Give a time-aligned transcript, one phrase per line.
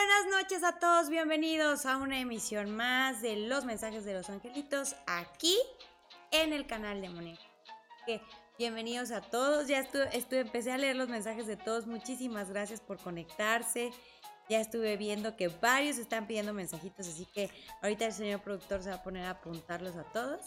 [0.00, 4.96] buenas noches a todos, bienvenidos a una emisión más de los mensajes de los angelitos
[5.06, 5.58] aquí
[6.30, 7.38] en el canal de Moni.
[8.56, 12.80] bienvenidos a todos, ya estuve, estuve, empecé a leer los mensajes de todos, muchísimas gracias
[12.80, 13.92] por conectarse.
[14.48, 17.50] Ya estuve viendo que varios están pidiendo mensajitos, así que
[17.82, 20.40] ahorita el señor productor se va a poner a apuntarlos a todos.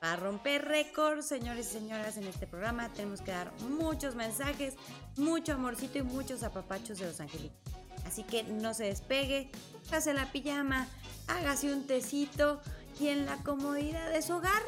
[0.00, 4.74] Para romper récords, señores y señoras, en este programa tenemos que dar muchos mensajes,
[5.16, 7.75] mucho amorcito y muchos apapachos de los angelitos.
[8.06, 9.50] Así que no se despegue,
[9.88, 10.86] hágase la pijama,
[11.26, 12.60] hágase un tecito
[13.00, 14.62] y en la comodidad de su hogar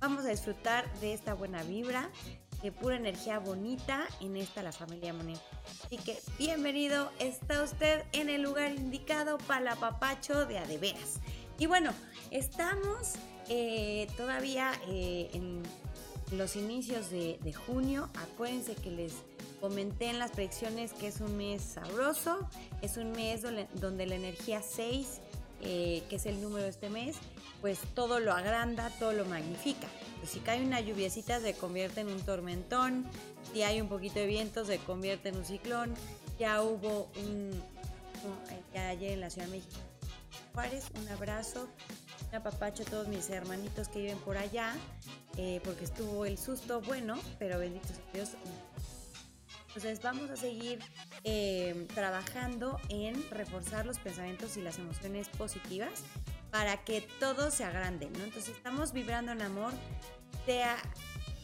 [0.00, 2.10] vamos a disfrutar de esta buena vibra,
[2.62, 5.40] de pura energía bonita en esta la familia Monet.
[5.84, 11.20] Así que bienvenido, está usted en el lugar indicado para la papacho de adeveras.
[11.58, 11.92] Y bueno,
[12.30, 13.14] estamos
[13.48, 15.62] eh, todavía eh, en
[16.36, 18.08] los inicios de, de junio.
[18.14, 19.14] Acuérdense que les
[19.62, 22.36] Comenté en las predicciones que es un mes sabroso,
[22.80, 23.42] es un mes
[23.74, 25.20] donde la energía 6,
[25.60, 27.14] eh, que es el número de este mes,
[27.60, 29.86] pues todo lo agranda, todo lo magnifica.
[30.18, 33.06] Pues si cae una lluviecita se convierte en un tormentón,
[33.52, 35.94] si hay un poquito de viento se convierte en un ciclón,
[36.40, 37.52] ya hubo un,
[38.74, 39.76] ya ayer en la Ciudad de México.
[40.54, 41.68] Juárez, un abrazo,
[42.30, 44.74] un apapacho a todos mis hermanitos que viven por allá,
[45.36, 48.30] eh, porque estuvo el susto bueno, pero benditos Dios,
[49.74, 50.80] entonces vamos a seguir
[51.24, 56.02] eh, trabajando en reforzar los pensamientos y las emociones positivas
[56.50, 58.22] para que todo se agrande, ¿no?
[58.22, 59.72] Entonces estamos vibrando en amor,
[60.44, 60.76] sea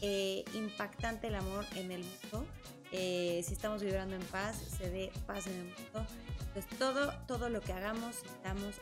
[0.03, 2.45] eh, impactante el amor en el mundo,
[2.91, 6.05] eh, si estamos vibrando en paz, se dé paz en el mundo.
[6.39, 8.75] Entonces todo, todo lo que hagamos, estamos,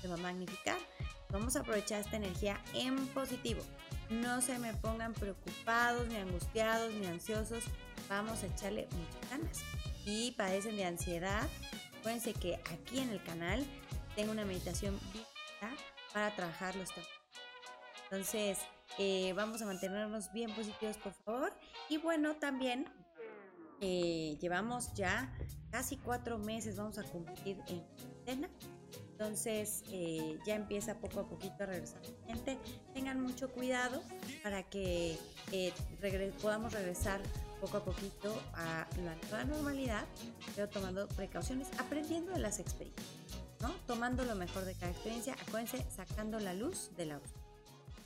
[0.00, 0.78] se va a magnificar.
[1.30, 3.60] Vamos a aprovechar esta energía en positivo.
[4.08, 7.64] No se me pongan preocupados, ni angustiados, ni ansiosos
[8.10, 9.60] vamos a echarle muchas ganas.
[10.04, 11.48] Y padecen de ansiedad,
[11.98, 13.64] acuérdense que aquí en el canal
[14.16, 14.98] tengo una meditación
[16.12, 17.08] para trabajar los temas.
[18.04, 18.58] Entonces,
[18.98, 21.52] eh, vamos a mantenernos bien positivos, por favor.
[21.88, 22.86] Y bueno, también
[23.80, 25.32] eh, llevamos ya
[25.70, 27.86] casi cuatro meses, vamos a cumplir en
[28.26, 28.50] cena.
[29.12, 32.58] Entonces eh, ya empieza poco a poquito a regresar gente.
[32.94, 34.02] Tengan mucho cuidado
[34.42, 35.18] para que
[36.40, 37.20] podamos regresar
[37.60, 40.04] poco a poquito a la normalidad,
[40.54, 43.06] pero tomando precauciones, aprendiendo de las experiencias,
[43.60, 43.70] ¿no?
[43.86, 47.20] Tomando lo mejor de cada experiencia, acuérdense, sacando la luz de la.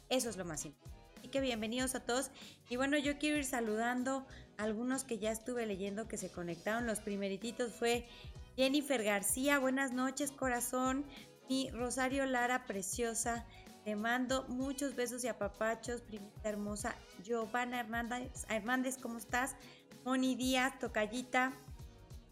[0.09, 0.94] Eso es lo más importante.
[1.19, 2.31] Así que bienvenidos a todos.
[2.69, 4.26] Y bueno, yo quiero ir saludando
[4.59, 6.86] a algunos que ya estuve leyendo que se conectaron.
[6.86, 8.06] Los primerititos fue
[8.56, 11.04] Jennifer García, buenas noches, corazón.
[11.48, 13.47] Y Rosario Lara, preciosa.
[13.84, 16.95] Te mando muchos besos y apapachos, primita hermosa.
[17.22, 19.56] Giovanna Hernández, Hernández ¿cómo estás?
[20.06, 21.53] Moni Díaz, Tocallita.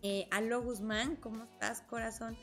[0.00, 2.38] Eh, Aló Guzmán, ¿cómo estás, corazón?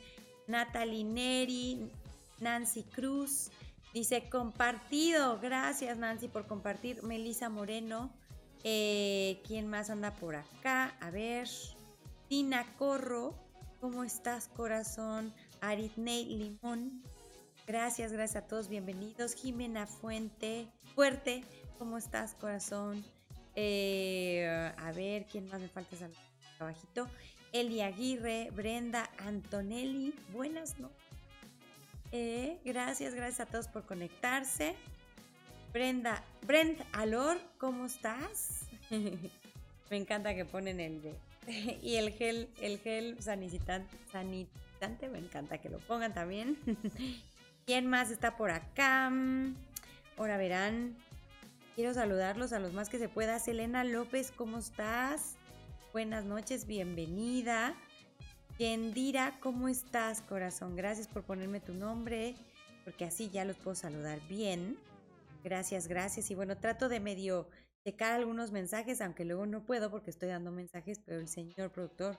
[0.46, 1.90] Natalie Neri,
[2.38, 3.50] Nancy Cruz.
[3.92, 5.40] Dice compartido.
[5.40, 7.02] Gracias, Nancy, por compartir.
[7.02, 8.12] Melisa Moreno.
[8.62, 10.96] Eh, ¿Quién más anda por acá?
[11.00, 11.48] A ver.
[12.28, 13.34] Tina Corro.
[13.80, 15.34] ¿Cómo estás, corazón?
[15.60, 17.02] Aritney Limón.
[17.70, 19.32] Gracias, gracias a todos, bienvenidos.
[19.36, 20.66] Jimena Fuente,
[20.96, 21.44] fuerte,
[21.78, 23.04] ¿cómo estás, corazón?
[23.54, 24.44] Eh,
[24.76, 25.96] a ver, ¿quién más me falta?
[26.58, 27.06] Abajito.
[27.52, 30.98] Eli Aguirre, Brenda Antonelli, buenas noches.
[32.10, 34.74] Eh, gracias, gracias a todos por conectarse.
[35.72, 38.62] Brenda, Brent Alor, ¿cómo estás?
[38.90, 41.14] me encanta que ponen el de.
[41.84, 46.58] y el gel, el gel sanitante, sanitante, me encanta que lo pongan también.
[47.66, 49.12] ¿Quién más está por acá?
[50.16, 50.96] Ahora verán.
[51.74, 53.38] Quiero saludarlos a los más que se pueda.
[53.38, 55.36] Selena López, ¿cómo estás?
[55.92, 57.74] Buenas noches, bienvenida.
[58.58, 60.76] Yendira, ¿cómo estás, corazón?
[60.76, 62.34] Gracias por ponerme tu nombre,
[62.84, 64.76] porque así ya los puedo saludar bien.
[65.42, 66.30] Gracias, gracias.
[66.30, 67.48] Y bueno, trato de medio
[67.84, 72.18] checar algunos mensajes, aunque luego no puedo porque estoy dando mensajes, pero el señor productor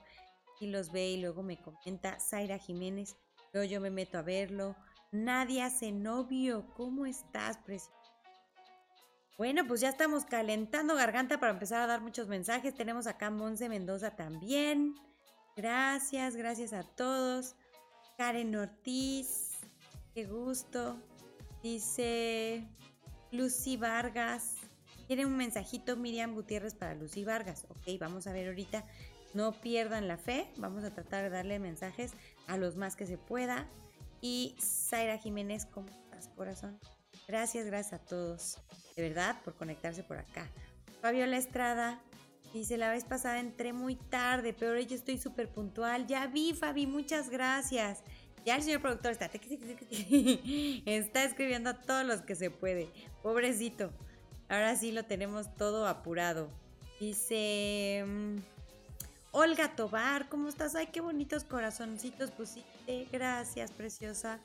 [0.58, 2.18] sí los ve y luego me comenta.
[2.18, 3.16] Zaira Jiménez,
[3.52, 4.74] luego yo me meto a verlo.
[5.12, 7.92] Nadia Zenobio, ¿cómo estás, preciosa?
[9.36, 12.74] Bueno, pues ya estamos calentando garganta para empezar a dar muchos mensajes.
[12.74, 14.94] Tenemos acá Monse Mendoza también.
[15.54, 17.56] Gracias, gracias a todos.
[18.16, 19.58] Karen Ortiz,
[20.14, 20.96] qué gusto.
[21.62, 22.66] Dice
[23.32, 24.54] Lucy Vargas.
[25.08, 27.66] Tiene un mensajito Miriam Gutiérrez para Lucy Vargas.
[27.68, 28.86] Ok, vamos a ver ahorita.
[29.34, 30.50] No pierdan la fe.
[30.56, 32.14] Vamos a tratar de darle mensajes
[32.46, 33.68] a los más que se pueda
[34.22, 36.78] y Zaira Jiménez, ¿cómo estás, corazón?
[37.28, 38.56] Gracias, gracias a todos,
[38.96, 40.50] de verdad, por conectarse por acá.
[41.02, 42.00] Fabiola Estrada,
[42.52, 46.06] Dice, la vez pasada entré muy tarde, pero hoy estoy súper puntual.
[46.06, 48.02] Ya vi, Fabi, muchas gracias.
[48.44, 49.24] Ya el señor productor está,
[50.86, 52.90] está escribiendo a todos los que se puede.
[53.22, 53.90] Pobrecito.
[54.50, 56.50] Ahora sí lo tenemos todo apurado.
[57.00, 58.04] Dice...
[58.06, 58.36] Mm,
[59.34, 60.74] Olga Tobar, ¿cómo estás?
[60.74, 62.68] Ay, qué bonitos corazoncitos pusiste.
[63.12, 64.40] Gracias, preciosa.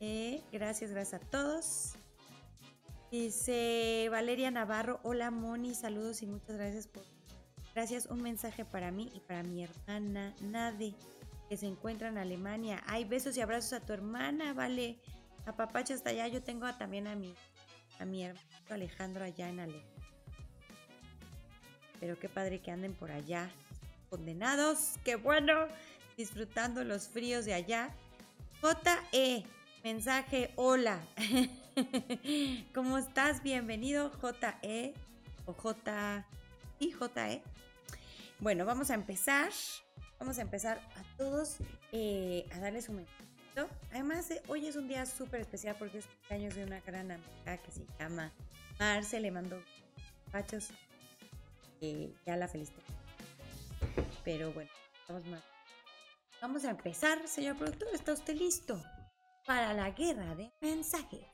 [0.00, 1.94] Eh, gracias, gracias a todos.
[3.10, 7.04] Dice Valeria Navarro, hola Moni, saludos y muchas gracias por...
[7.74, 10.94] Gracias, un mensaje para mí y para mi hermana Nade,
[11.48, 12.82] que se encuentra en Alemania.
[12.86, 14.98] Ay, besos y abrazos a tu hermana, vale.
[15.46, 16.28] A papacho hasta allá.
[16.28, 17.34] Yo tengo también a mi,
[17.98, 20.08] a mi hermano Alejandro allá en Alemania.
[21.98, 23.50] Pero qué padre que anden por allá
[24.14, 25.66] condenados, qué bueno,
[26.16, 27.90] disfrutando los fríos de allá.
[28.60, 29.44] JE,
[29.82, 31.00] mensaje, hola.
[32.74, 33.42] ¿Cómo estás?
[33.42, 34.94] Bienvenido, JE
[35.46, 36.26] o J
[36.78, 37.42] y JE.
[38.40, 39.50] Bueno, vamos a empezar.
[40.18, 41.58] Vamos a empezar a todos
[41.92, 43.24] eh, a darles un mensaje.
[43.90, 47.56] Además, eh, hoy es un día súper especial porque es cumpleaños de una gran amiga
[47.58, 48.32] que se llama
[48.78, 49.20] Marce.
[49.20, 49.62] Le mando
[50.32, 50.70] pachos.
[51.80, 52.80] Eh, ya la felicito.
[54.24, 54.70] Pero bueno,
[55.08, 55.53] vamos más.
[56.40, 57.88] Vamos a empezar, señor productor.
[57.92, 58.82] ¿Está usted listo
[59.46, 61.26] para la guerra de mensajes?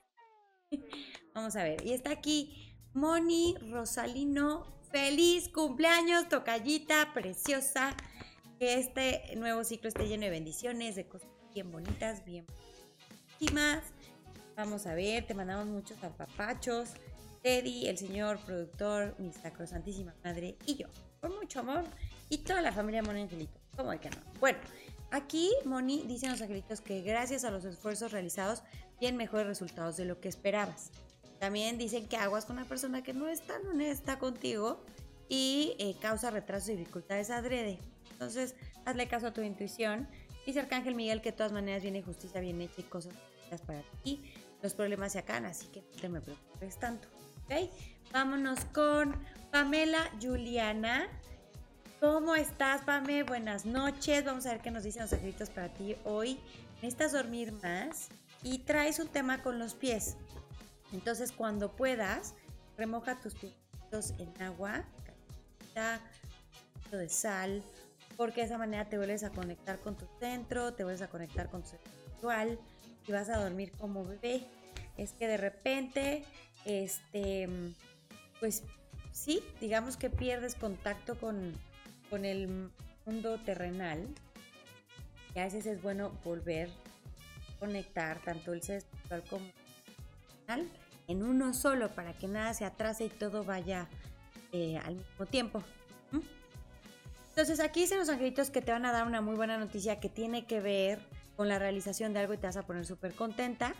[1.34, 1.84] vamos a ver.
[1.84, 4.78] Y está aquí Moni Rosalino.
[4.92, 7.96] Feliz cumpleaños, tocallita preciosa.
[8.58, 12.46] Que este nuevo ciclo esté lleno de bendiciones, de cosas bien bonitas, bien
[13.54, 13.82] más.
[14.56, 16.90] Vamos a ver, te mandamos muchos papachos.
[17.42, 20.88] Teddy, el señor productor, mi sacrosantísima madre y yo.
[21.20, 21.84] Con mucho amor
[22.28, 23.59] y toda la familia Moni Angelito.
[23.80, 24.16] ¿Cómo que no?
[24.40, 24.58] Bueno,
[25.10, 28.62] aquí Moni dice a los angelitos que gracias a los esfuerzos realizados
[28.98, 30.90] tienen mejores resultados de lo que esperabas.
[31.38, 34.84] También dicen que aguas con una persona que no es tan honesta contigo
[35.30, 37.78] y eh, causa retrasos y dificultades adrede.
[38.12, 38.54] Entonces,
[38.84, 40.06] hazle caso a tu intuición.
[40.44, 43.14] Dice Arcángel Miguel que de todas maneras viene justicia bien hecha y cosas
[43.66, 44.22] para ti.
[44.62, 47.08] Los problemas se acaban, así que no te preocupes tanto.
[48.12, 49.16] Vámonos con
[49.50, 51.08] Pamela Juliana.
[52.00, 53.24] ¿Cómo estás, Pame?
[53.24, 54.24] Buenas noches.
[54.24, 56.40] Vamos a ver qué nos dicen los angelitos para ti hoy.
[56.76, 58.08] Necesitas dormir más
[58.42, 60.16] y traes un tema con los pies.
[60.94, 62.34] Entonces, cuando puedas,
[62.78, 63.52] remoja tus pies
[64.16, 64.82] en agua,
[66.90, 67.62] de sal,
[68.16, 71.50] porque de esa manera te vuelves a conectar con tu centro, te vuelves a conectar
[71.50, 72.58] con tu espiritual
[73.06, 74.46] y vas a dormir como bebé.
[74.96, 76.24] Es que de repente,
[76.64, 77.46] este,
[78.40, 78.62] pues
[79.12, 81.52] sí, digamos que pierdes contacto con
[82.10, 82.70] con el
[83.06, 84.06] mundo terrenal,
[85.34, 89.46] y a veces es bueno volver a conectar tanto el ser espiritual como
[90.48, 90.68] el
[91.06, 93.88] en uno solo para que nada se atrase y todo vaya
[94.52, 95.62] eh, al mismo tiempo.
[97.30, 100.08] Entonces aquí dicen los angelitos que te van a dar una muy buena noticia que
[100.08, 101.00] tiene que ver
[101.36, 103.74] con la realización de algo y te vas a poner súper contenta.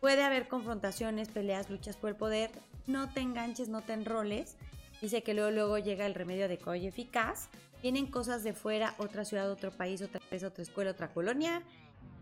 [0.00, 2.50] Puede haber confrontaciones, peleas, luchas por el poder.
[2.86, 4.56] No te enganches, no te enroles.
[5.00, 7.48] Dice que luego, luego llega el remedio adecuado y eficaz.
[7.82, 11.62] Vienen cosas de fuera, otra ciudad, otro país, otra empresa, otra escuela, otra colonia,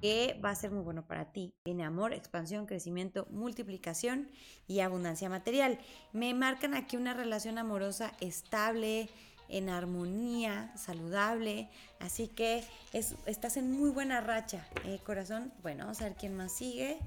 [0.01, 1.55] que va a ser muy bueno para ti.
[1.65, 4.29] Viene amor, expansión, crecimiento, multiplicación
[4.67, 5.79] y abundancia material.
[6.13, 9.09] Me marcan aquí una relación amorosa estable,
[9.49, 11.69] en armonía, saludable.
[11.99, 15.53] Así que estás en muy buena racha, eh, corazón.
[15.63, 16.99] Bueno, vamos a ver quién más sigue.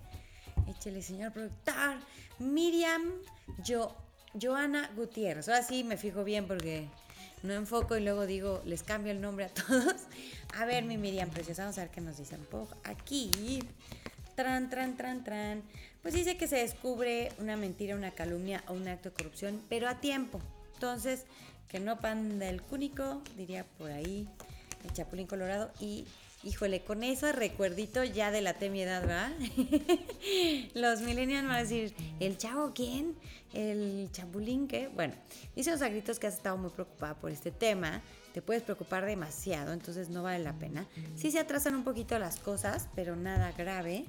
[0.68, 1.98] Échele, señor productor.
[2.40, 3.04] Miriam,
[3.64, 3.96] yo,
[4.40, 5.50] Joana Gutiérrez.
[5.50, 6.88] Ahora sí me fijo bien porque
[7.44, 9.96] no enfoco y luego digo, les cambio el nombre a todos.
[10.58, 12.40] A ver, mi Miriam preciosa, vamos a ver qué nos dicen.
[12.84, 13.64] Aquí,
[14.36, 15.64] tran, tran, tran, tran.
[16.02, 19.88] Pues dice que se descubre una mentira, una calumnia o un acto de corrupción, pero
[19.88, 20.40] a tiempo.
[20.76, 21.26] Entonces,
[21.68, 24.28] que no panda el cúnico, diría por ahí,
[24.86, 25.72] el chapulín colorado.
[25.80, 26.06] Y,
[26.44, 29.32] híjole, con ese recuerdito ya de la mi edad, ¿verdad?
[30.74, 33.16] Los millennials van a decir, ¿el chavo quién?
[33.54, 35.14] el chapulín que, bueno,
[35.56, 38.02] dice los agritos que has estado muy preocupada por este tema,
[38.34, 40.86] te puedes preocupar demasiado, entonces no vale la pena.
[41.16, 44.06] Sí se atrasan un poquito las cosas, pero nada grave.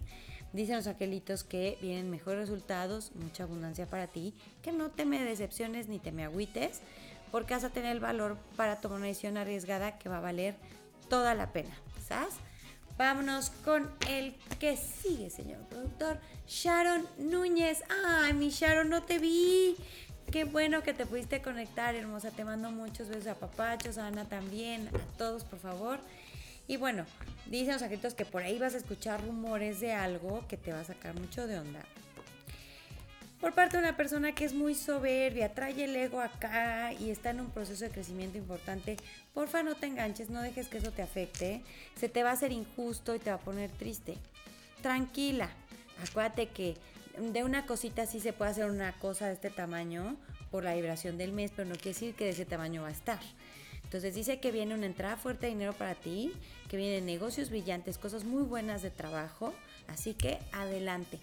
[0.52, 5.24] Dicen los aquelitos que vienen mejores resultados, mucha abundancia para ti, que no te me
[5.24, 6.80] decepciones ni te me agüites,
[7.30, 10.56] porque vas a tener el valor para tomar una decisión arriesgada que va a valer
[11.08, 11.70] toda la pena,
[12.98, 16.18] Vámonos con el que sigue, señor productor.
[16.46, 17.82] Sharon Núñez.
[18.04, 19.76] Ay, mi Sharon, no te vi.
[20.30, 22.30] Qué bueno que te pudiste conectar, hermosa.
[22.30, 25.98] Te mando muchos besos a papachos, a Ana también, a todos, por favor.
[26.68, 27.06] Y bueno,
[27.46, 30.80] dicen los agritos que por ahí vas a escuchar rumores de algo que te va
[30.80, 31.80] a sacar mucho de onda.
[33.40, 37.30] Por parte de una persona que es muy soberbia, trae el ego acá y está
[37.30, 38.96] en un proceso de crecimiento importante,
[39.32, 41.62] porfa no te enganches, no dejes que eso te afecte,
[41.96, 44.16] se te va a hacer injusto y te va a poner triste.
[44.82, 45.48] Tranquila,
[46.06, 46.76] acuérdate que
[47.18, 50.16] de una cosita sí se puede hacer una cosa de este tamaño
[50.50, 52.92] por la vibración del mes, pero no quiere decir que de ese tamaño va a
[52.92, 53.20] estar.
[53.84, 56.32] Entonces dice que viene una entrada fuerte de dinero para ti,
[56.68, 59.54] que vienen negocios brillantes, cosas muy buenas de trabajo,
[59.88, 61.18] así que adelante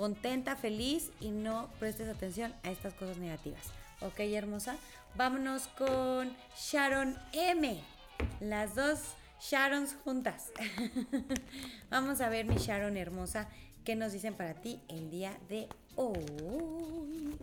[0.00, 3.66] contenta, feliz y no prestes atención a estas cosas negativas.
[4.00, 4.76] Ok, hermosa.
[5.14, 7.78] Vámonos con Sharon M.
[8.40, 9.00] Las dos
[9.42, 10.52] Sharons juntas.
[11.90, 13.48] Vamos a ver, mi Sharon hermosa,
[13.84, 17.36] qué nos dicen para ti el día de hoy.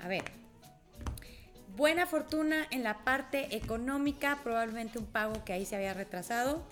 [0.00, 0.24] A ver.
[1.76, 6.62] Buena fortuna en la parte económica, probablemente un pago que ahí se había retrasado,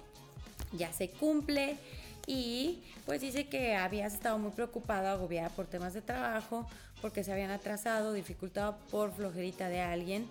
[0.73, 1.79] ya se cumple
[2.27, 6.67] y pues dice que habías estado muy preocupada, agobiada por temas de trabajo,
[7.01, 10.29] porque se habían atrasado, dificultado por flojerita de alguien.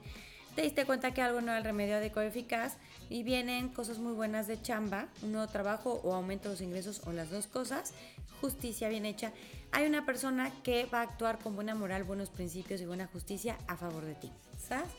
[0.56, 2.78] Te diste cuenta que algo no era el remedio adecuado eficaz
[3.10, 7.02] y vienen cosas muy buenas de chamba, un nuevo trabajo o aumento de los ingresos
[7.06, 7.94] o las dos cosas,
[8.42, 9.32] justicia bien hecha.
[9.72, 13.58] Hay una persona que va a actuar con buena moral, buenos principios y buena justicia
[13.68, 14.32] a favor de ti.
[14.58, 14.90] ¿Sabes?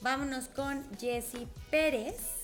[0.00, 2.41] Vámonos con Jessie Pérez.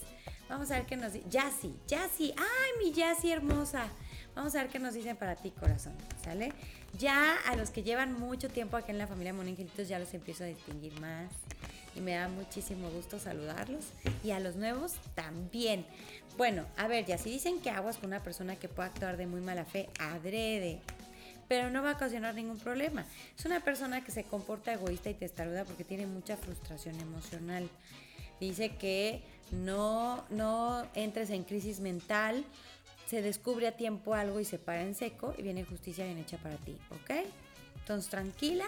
[0.49, 1.29] Vamos a ver qué nos dice.
[1.29, 3.87] Yassi, Yassi, ay, mi Yassi hermosa.
[4.35, 6.53] Vamos a ver qué nos dicen para ti, corazón, ¿sale?
[6.99, 10.45] Ya a los que llevan mucho tiempo aquí en la familia Moningelitos ya los empiezo
[10.45, 11.31] a distinguir más
[11.95, 13.85] y me da muchísimo gusto saludarlos
[14.23, 15.85] y a los nuevos también.
[16.37, 19.27] Bueno, a ver, ya si dicen que aguas con una persona que pueda actuar de
[19.27, 20.81] muy mala fe, adrede,
[21.49, 23.05] pero no va a ocasionar ningún problema.
[23.37, 27.69] Es una persona que se comporta egoísta y te testaruda porque tiene mucha frustración emocional.
[28.41, 32.45] Dice que no, no entres en crisis mental,
[33.07, 36.37] se descubre a tiempo algo y se para en seco y viene justicia bien hecha
[36.39, 37.27] para ti, ¿ok?
[37.81, 38.67] Entonces tranquila.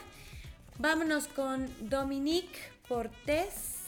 [0.79, 2.59] Vámonos con Dominique
[2.89, 3.81] Portés.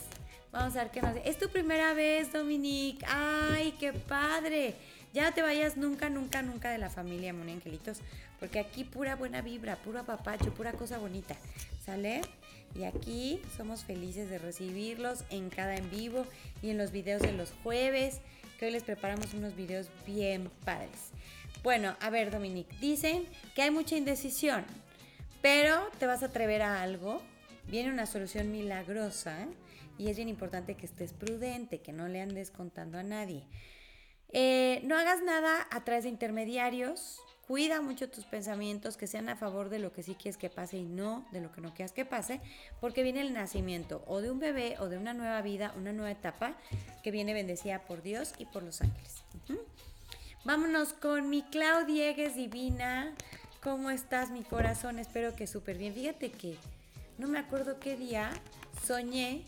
[0.52, 1.16] Vamos a ver qué nos.
[1.24, 3.02] Es tu primera vez, Dominique.
[3.08, 4.74] ¡Ay, qué padre!
[5.14, 8.00] Ya te vayas nunca, nunca, nunca de la familia, Moni Angelitos.
[8.38, 11.34] Porque aquí pura buena vibra, puro apapacho, pura cosa bonita.
[11.82, 12.20] ¿Sale?
[12.74, 16.26] Y aquí somos felices de recibirlos en cada en vivo
[16.62, 18.20] y en los videos de los jueves,
[18.58, 21.10] que hoy les preparamos unos videos bien padres.
[21.62, 24.64] Bueno, a ver, Dominique, dicen que hay mucha indecisión,
[25.42, 27.22] pero te vas a atrever a algo.
[27.68, 29.46] Viene una solución milagrosa
[29.98, 33.44] y es bien importante que estés prudente, que no le andes contando a nadie.
[34.32, 37.20] Eh, no hagas nada a través de intermediarios,
[37.52, 40.78] Cuida mucho tus pensamientos que sean a favor de lo que sí quieres que pase
[40.78, 42.40] y no de lo que no quieras que pase,
[42.80, 46.10] porque viene el nacimiento o de un bebé o de una nueva vida, una nueva
[46.10, 46.54] etapa
[47.02, 49.22] que viene bendecida por Dios y por los ángeles.
[50.46, 53.12] Vámonos con mi Claudiegues divina.
[53.62, 54.98] ¿Cómo estás, mi corazón?
[54.98, 55.92] Espero que súper bien.
[55.92, 56.56] Fíjate que
[57.18, 58.30] no me acuerdo qué día
[58.86, 59.44] soñé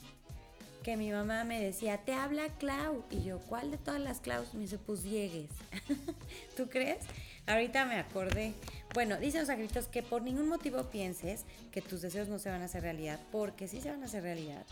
[0.82, 3.02] que mi mamá me decía, te habla Clau.
[3.10, 4.52] Y yo, ¿cuál de todas las Claus?
[4.52, 5.48] Me dice, pues Diegues.
[6.58, 6.98] ¿Tú crees?
[7.46, 8.54] Ahorita me acordé.
[8.94, 12.62] Bueno, dicen los angelitos que por ningún motivo pienses que tus deseos no se van
[12.62, 14.64] a hacer realidad, porque sí se van a hacer realidad.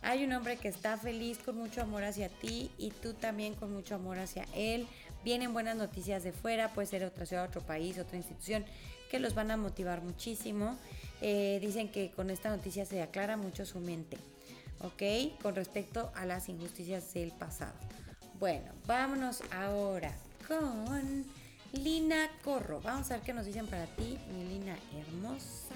[0.00, 3.72] Hay un hombre que está feliz con mucho amor hacia ti y tú también con
[3.72, 4.86] mucho amor hacia él.
[5.24, 8.64] Vienen buenas noticias de fuera, puede ser otra ciudad, otro país, otra institución,
[9.10, 10.76] que los van a motivar muchísimo.
[11.22, 14.18] Eh, dicen que con esta noticia se aclara mucho su mente,
[14.80, 15.40] ¿ok?
[15.40, 17.74] Con respecto a las injusticias del pasado.
[18.38, 20.14] Bueno, vámonos ahora
[20.46, 21.24] con
[21.82, 22.80] Lina Corro.
[22.80, 25.74] Vamos a ver qué nos dicen para ti, mi Lina hermosa.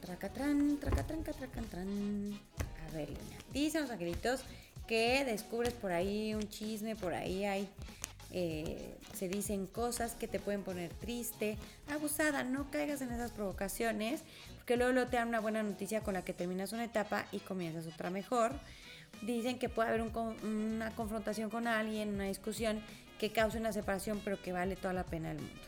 [0.00, 2.40] Tracatran, tracatran, tracatran.
[2.88, 3.36] A ver, Lina.
[3.52, 4.42] Dicen los angelitos
[4.86, 7.68] que descubres por ahí un chisme, por ahí hay.
[8.34, 11.58] Eh, se dicen cosas que te pueden poner triste,
[11.90, 14.22] abusada, no caigas en esas provocaciones,
[14.56, 17.86] porque luego te dan una buena noticia con la que terminas una etapa y comienzas
[17.86, 18.52] otra mejor.
[19.20, 22.82] Dicen que puede haber una confrontación con alguien, una discusión
[23.22, 25.60] que cause una separación, pero que vale toda la pena del mundo.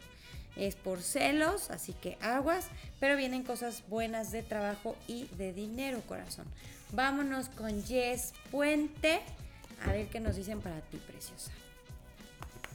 [0.57, 2.67] Es por celos, así que aguas,
[2.99, 6.47] pero vienen cosas buenas de trabajo y de dinero, corazón.
[6.91, 9.21] Vámonos con Jess Puente,
[9.87, 11.53] a ver qué nos dicen para ti, preciosa.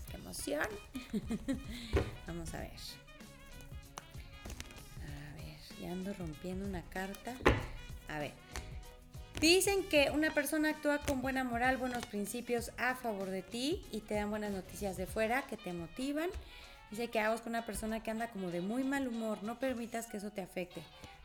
[0.09, 0.69] ¡Qué emoción!
[2.25, 2.71] Vamos a ver.
[5.03, 7.35] A ver, ya ando rompiendo una carta.
[8.07, 8.31] A ver.
[9.39, 14.01] Dicen que una persona actúa con buena moral, buenos principios a favor de ti y
[14.01, 16.29] te dan buenas noticias de fuera que te motivan.
[16.91, 20.07] Dice que hagas con una persona que anda como de muy mal humor, no permitas
[20.07, 20.81] que eso te afecte.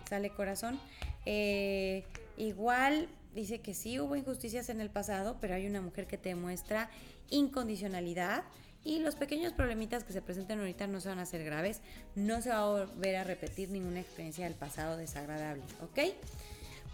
[0.08, 0.78] ¿Sale corazón?
[1.26, 2.04] Eh,
[2.36, 6.28] igual dice que sí hubo injusticias en el pasado, pero hay una mujer que te
[6.28, 6.90] demuestra
[7.30, 8.44] incondicionalidad
[8.84, 11.80] y los pequeños problemitas que se presenten ahorita no se van a hacer graves,
[12.14, 16.14] no se va a volver a repetir ninguna experiencia del pasado desagradable, ¿ok?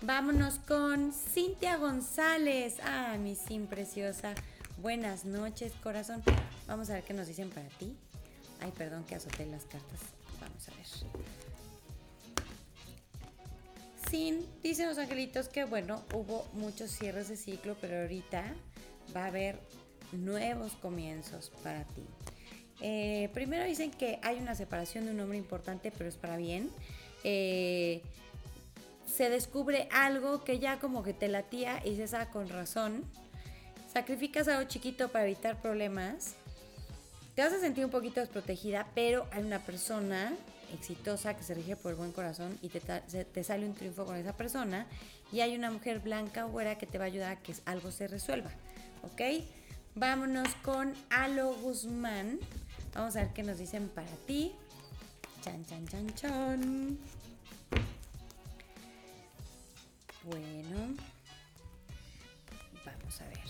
[0.02, 2.76] Vámonos con Cintia González.
[2.83, 4.33] Ah, mi Sim preciosa.
[4.78, 6.23] Buenas noches, corazón.
[6.66, 7.95] Vamos a ver qué nos dicen para ti.
[8.62, 10.00] Ay, perdón que azoté las cartas.
[10.40, 10.87] Vamos a ver.
[14.11, 18.42] Sin, dicen los angelitos que bueno, hubo muchos cierres de ciclo, pero ahorita
[19.14, 19.61] va a haber
[20.12, 22.07] nuevos comienzos para ti.
[22.80, 26.71] Eh, primero dicen que hay una separación de un hombre importante, pero es para bien.
[27.23, 28.00] Eh,
[29.10, 33.04] se descubre algo que ya como que te latía y se ah, con razón.
[33.92, 36.34] Sacrificas algo chiquito para evitar problemas.
[37.34, 40.32] Te vas a sentir un poquito desprotegida, pero hay una persona
[40.72, 44.16] exitosa que se rige por el buen corazón y te, te sale un triunfo con
[44.16, 44.86] esa persona.
[45.32, 47.90] Y hay una mujer blanca o güera que te va a ayudar a que algo
[47.90, 48.50] se resuelva.
[49.02, 49.44] ¿Ok?
[49.94, 52.38] Vámonos con Alo Guzmán.
[52.94, 54.52] Vamos a ver qué nos dicen para ti.
[55.42, 57.19] Chan, chan, chan, chan.
[60.24, 60.94] Bueno.
[62.84, 63.40] Vamos a ver.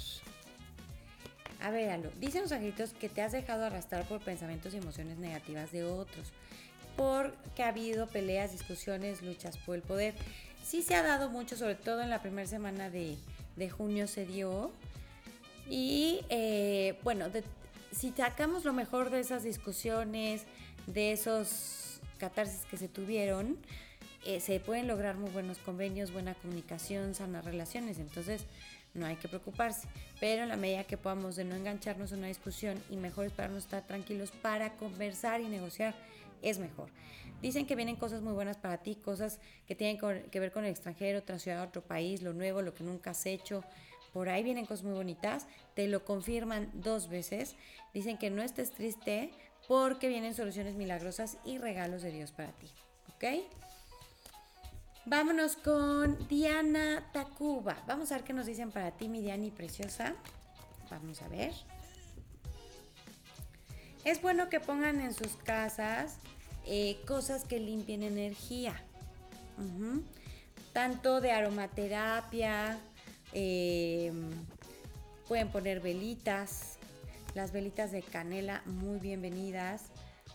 [1.60, 2.10] A ver, Alo.
[2.18, 6.32] Dicen los angelitos que te has dejado arrastrar por pensamientos y emociones negativas de otros.
[6.96, 10.14] Porque ha habido peleas, discusiones, luchas por el poder.
[10.64, 13.16] Sí se ha dado mucho, sobre todo en la primera semana de,
[13.70, 14.70] junio se dio
[15.68, 17.26] y eh, bueno,
[17.92, 20.44] si sacamos lo mejor de esas discusiones,
[20.86, 23.58] de esos catarsis que se tuvieron,
[24.24, 27.98] eh, se pueden lograr muy buenos convenios, buena comunicación, sanas relaciones.
[27.98, 28.44] Entonces,
[28.94, 29.88] no hay que preocuparse.
[30.18, 33.64] Pero en la medida que podamos de no engancharnos en una discusión y mejor esperarnos
[33.64, 35.94] estar tranquilos para conversar y negociar,
[36.42, 36.88] es mejor.
[37.40, 39.98] Dicen que vienen cosas muy buenas para ti, cosas que tienen
[40.30, 43.24] que ver con el extranjero, otra ciudad, otro país, lo nuevo, lo que nunca has
[43.24, 43.64] hecho,
[44.12, 47.56] por ahí vienen cosas muy bonitas, te lo confirman dos veces,
[47.94, 49.30] dicen que no estés triste
[49.68, 52.66] porque vienen soluciones milagrosas y regalos de Dios para ti,
[53.14, 53.69] ¿ok?
[55.10, 57.76] Vámonos con Diana Tacuba.
[57.86, 60.14] Vamos a ver qué nos dicen para ti, mi Diani preciosa.
[60.88, 61.52] Vamos a ver.
[64.04, 66.18] Es bueno que pongan en sus casas
[66.64, 68.80] eh, cosas que limpien energía.
[70.72, 72.78] Tanto de aromaterapia,
[73.32, 74.30] Em,
[75.28, 76.78] pueden poner velitas,
[77.34, 79.84] las velitas de canela muy bienvenidas,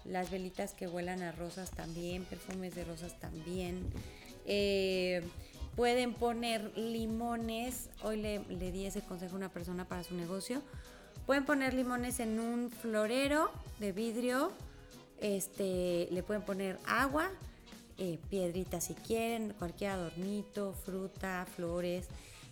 [0.06, 3.92] las velitas que huelan a rosas también, perfumes de rosas también.
[4.46, 5.22] Eh,
[5.76, 8.40] pueden poner limones, hoy le,
[8.72, 10.62] di ese consejo a una persona para su negocio.
[11.26, 14.52] Pueden poner limones en un florero de vidrio,
[15.20, 17.30] este, le pueden poner agua,
[17.98, 22.08] eh, piedritas si quieren, cualquier adornito, fruta, flores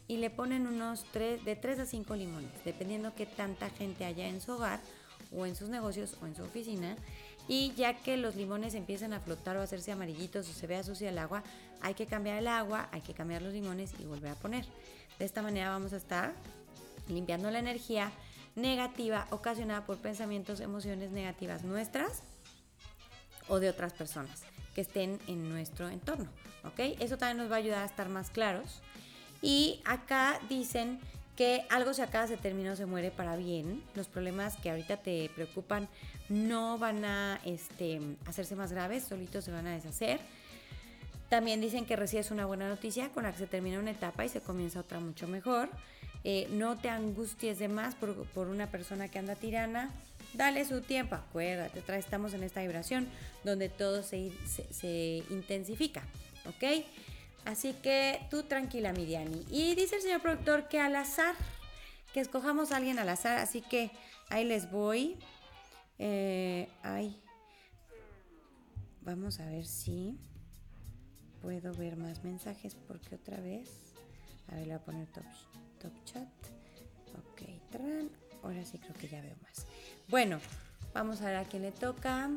[0.08, 4.28] y le ponen unos tres, de 3 a 5 limones, dependiendo qué tanta gente haya
[4.28, 4.80] en su hogar
[5.32, 6.96] o en sus negocios o en su oficina.
[7.48, 10.84] Y ya que los limones empiezan a flotar o a hacerse amarillitos o se vea
[10.84, 11.44] sucia el agua,
[11.84, 14.66] hay que cambiar el agua, hay que cambiar los limones y volver a poner.
[15.20, 16.34] De esta manera vamos a estar
[17.08, 18.12] limpiando la energía
[18.56, 22.24] negativa ocasionada por pensamientos, emociones negativas nuestras
[23.48, 24.44] o de otras personas
[24.74, 26.30] que estén en nuestro entorno.
[26.64, 26.80] ¿Ok?
[27.00, 28.82] Eso también nos va a ayudar a estar más claros
[29.42, 31.00] y acá dicen
[31.36, 33.84] que algo se acaba, se termina se muere para bien.
[33.96, 35.90] Los problemas que ahorita te preocupan
[36.30, 40.22] no van a este, hacerse más graves, solitos se van a deshacer.
[41.30, 44.30] También dicen que recibes una buena noticia con la que se termina una etapa y
[44.30, 45.70] se comienza otra mucho mejor.
[46.24, 49.92] Eh, no te angusties de más por, una persona que anda tirana.
[50.34, 53.08] Dale su tiempo, acuérdate, estamos en esta vibración
[53.44, 54.32] donde todo se,
[54.72, 56.02] se, intensifica,
[56.48, 56.86] ¿ok?
[57.46, 59.46] Así que tú tranquila, Midiani.
[59.52, 61.36] Y dice el señor productor que al azar,
[62.14, 63.92] que escojamos a alguien al azar, así que
[64.30, 65.18] ahí les voy.
[66.00, 67.22] Eh, ay,
[69.02, 70.18] vamos a ver si
[71.44, 73.70] puedo ver más mensajes, porque otra vez,
[74.48, 75.24] a ver, le voy a poner top,
[75.78, 76.30] top chat.
[77.20, 78.10] Ok, tran.
[78.42, 79.68] Ahora sí creo que ya veo más.
[80.08, 80.40] Bueno,
[80.94, 82.30] vamos a ver a quién le toca.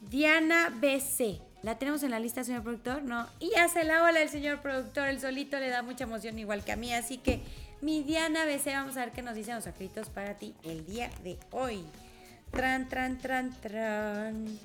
[0.00, 1.40] Diana BC.
[1.62, 3.02] ¿La tenemos en la lista, señor productor?
[3.02, 3.26] No.
[3.40, 5.08] Y ya se la ola el señor productor.
[5.08, 6.92] El solito le da mucha emoción igual que a mí.
[6.92, 7.40] Así que,
[7.80, 11.10] mi Diana BC, vamos a ver qué nos dicen los escritos para ti el día
[11.24, 11.84] de hoy.
[12.50, 14.58] Tran, tran, tran, tran.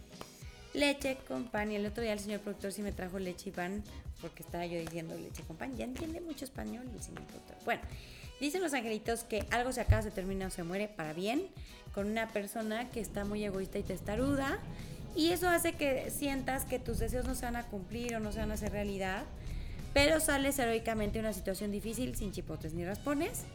[0.77, 1.71] Leche con pan.
[1.71, 3.83] Y el otro día el señor productor sí me trajo leche y pan
[4.21, 5.75] porque estaba yo diciendo leche con pan.
[5.75, 7.57] Ya entiende mucho español el señor productor.
[7.65, 7.81] Bueno,
[8.39, 11.47] dicen los angelitos que algo se acaba, se termina o se muere para bien
[11.95, 14.59] con una persona que está muy egoísta y testaruda
[15.15, 18.31] y eso hace que sientas que tus deseos no se van a cumplir o no
[18.31, 19.23] se van a hacer realidad,
[19.95, 23.45] pero sales heroicamente de una situación difícil sin chipotes ni raspones.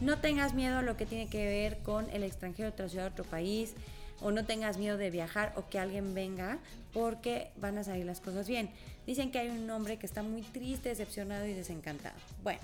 [0.00, 3.24] no tengas miedo a lo que tiene que ver con el extranjero otra ciudad, otro
[3.24, 3.74] país,
[4.22, 6.58] o no tengas miedo de viajar o que alguien venga,
[6.92, 8.70] porque van a salir las cosas bien.
[9.06, 12.14] Dicen que hay un hombre que está muy triste, decepcionado y desencantado.
[12.42, 12.60] Bueno,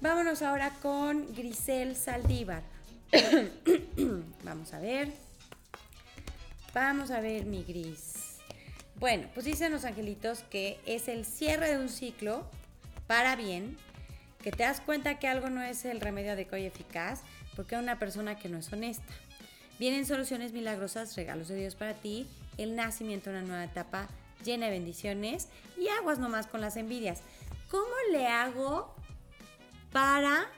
[0.00, 2.62] vámonos ahora con Grisel Saldívar.
[4.44, 5.12] Vamos a ver.
[6.74, 8.36] Vamos a ver mi gris.
[8.96, 12.44] Bueno, pues dicen los angelitos que es el cierre de un ciclo
[13.06, 13.76] para bien,
[14.42, 17.22] que te das cuenta que algo no es el remedio adecuado y eficaz,
[17.56, 19.12] porque una persona que no es honesta.
[19.78, 24.08] Vienen soluciones milagrosas, regalos de Dios para ti, el nacimiento de una nueva etapa
[24.44, 27.20] llena de bendiciones y aguas nomás con las envidias.
[27.70, 28.94] ¿Cómo le hago
[29.92, 30.48] para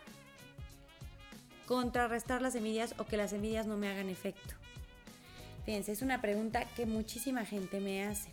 [1.66, 4.54] contrarrestar las envidias o que las envidias no me hagan efecto?
[5.66, 8.30] Fíjense, es una pregunta que muchísima gente me hace.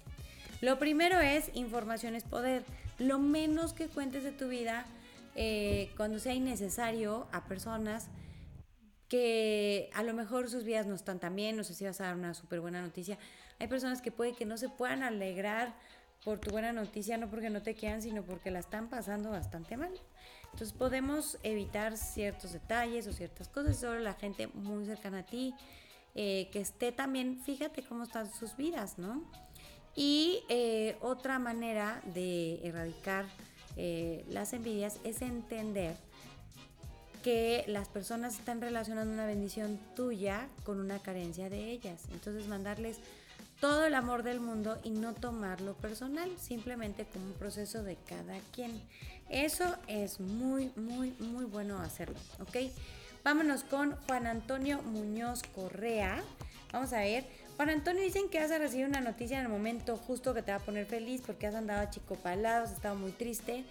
[0.62, 2.64] Lo primero es información es poder.
[2.98, 4.86] Lo menos que cuentes de tu vida
[5.36, 8.08] eh, cuando sea innecesario a personas
[9.08, 12.06] que a lo mejor sus vidas no están tan bien, no sé si vas a
[12.06, 13.18] dar una súper buena noticia.
[13.60, 15.76] Hay personas que puede que no se puedan alegrar
[16.24, 19.78] por tu buena noticia, no porque no te quieran, sino porque la están pasando bastante
[19.78, 19.94] mal.
[20.52, 25.54] Entonces podemos evitar ciertos detalles o ciertas cosas, solo la gente muy cercana a ti,
[26.16, 29.24] eh, que esté también, fíjate cómo están sus vidas, ¿no?
[29.96, 33.26] Y eh, otra manera de erradicar
[33.76, 35.96] eh, las envidias es entender
[37.28, 42.04] que las personas están relacionando una bendición tuya con una carencia de ellas.
[42.14, 43.00] Entonces mandarles
[43.60, 48.40] todo el amor del mundo y no tomarlo personal, simplemente como un proceso de cada
[48.54, 48.82] quien.
[49.28, 52.72] Eso es muy, muy, muy bueno hacerlo, ¿ok?
[53.26, 56.24] Vámonos con Juan Antonio Muñoz Correa.
[56.72, 57.26] Vamos a ver.
[57.58, 60.52] Juan Antonio dicen que vas a recibir una noticia en el momento justo que te
[60.52, 63.66] va a poner feliz porque has andado a chico has estado muy triste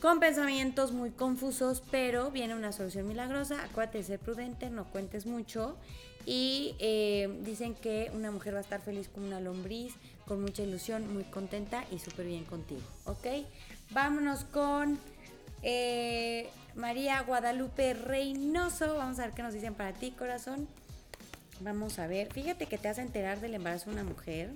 [0.00, 3.62] con pensamientos muy confusos, pero viene una solución milagrosa.
[3.64, 5.76] Acuérdate de ser prudente, no cuentes mucho.
[6.24, 9.94] Y eh, dicen que una mujer va a estar feliz como una lombriz,
[10.26, 12.82] con mucha ilusión, muy contenta y súper bien contigo.
[13.06, 13.26] ¿Ok?
[13.90, 14.98] Vámonos con
[15.62, 18.96] eh, María Guadalupe Reynoso.
[18.96, 20.68] Vamos a ver qué nos dicen para ti, corazón.
[21.60, 22.32] Vamos a ver.
[22.32, 24.50] Fíjate que te a enterar del embarazo de una mujer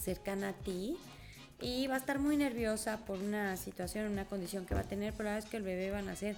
[0.00, 0.96] cercana a ti
[1.60, 5.12] y va a estar muy nerviosa por una situación, una condición que va a tener,
[5.14, 6.36] pero la es que el bebé va a nacer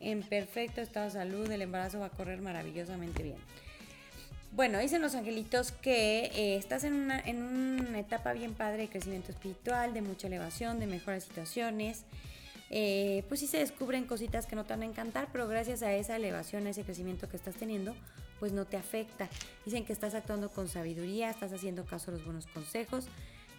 [0.00, 3.38] en perfecto estado de salud, el embarazo va a correr maravillosamente bien.
[4.52, 8.88] Bueno, dicen los angelitos que eh, estás en una, en una etapa bien padre de
[8.88, 12.04] crecimiento espiritual, de mucha elevación, de mejores situaciones.
[12.70, 15.92] Eh, pues sí se descubren cositas que no te van a encantar, pero gracias a
[15.94, 17.94] esa elevación, a ese crecimiento que estás teniendo,
[18.40, 19.28] pues no te afecta.
[19.64, 23.06] Dicen que estás actuando con sabiduría, estás haciendo caso a los buenos consejos,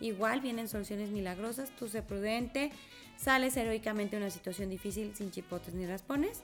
[0.02, 2.72] Igual vienen soluciones milagrosas, tú sé prudente,
[3.18, 6.42] sales heroicamente de una situación difícil sin chipotes ni raspones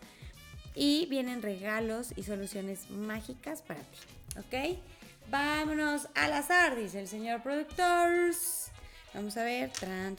[0.75, 3.97] y vienen regalos y soluciones mágicas para ti,
[4.39, 4.77] ¿ok?
[5.29, 8.31] Vámonos al azar, dice el señor productor.
[9.13, 10.17] Vamos a ver, tran.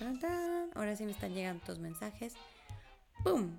[0.75, 2.33] Ahora sí me están llegando tus mensajes.
[3.23, 3.51] ¡Pum!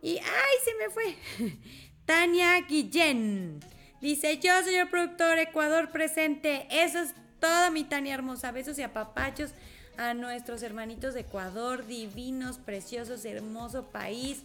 [0.00, 0.54] Y ¡ay!
[0.64, 1.16] Se me fue.
[2.06, 3.60] Tania Guillén.
[4.00, 6.66] Dice, yo, señor productor, Ecuador presente.
[6.70, 8.52] Eso es toda mi Tania hermosa.
[8.52, 9.50] Besos y apapachos
[9.96, 14.42] a nuestros hermanitos de Ecuador, divinos, preciosos, hermoso país,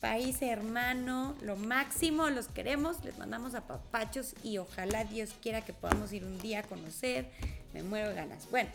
[0.00, 6.12] país hermano, lo máximo, los queremos, les mandamos apapachos y ojalá Dios quiera que podamos
[6.12, 7.30] ir un día a conocer.
[7.72, 8.48] Me muero de ganas.
[8.50, 8.70] Bueno.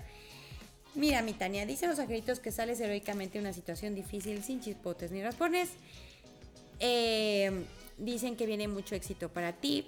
[0.96, 5.12] Mira, mi Tania, dicen los angelitos que sales heroicamente de una situación difícil sin chispotes
[5.12, 5.70] ni raspones.
[6.80, 7.64] Eh,
[7.98, 9.86] dicen que viene mucho éxito para ti,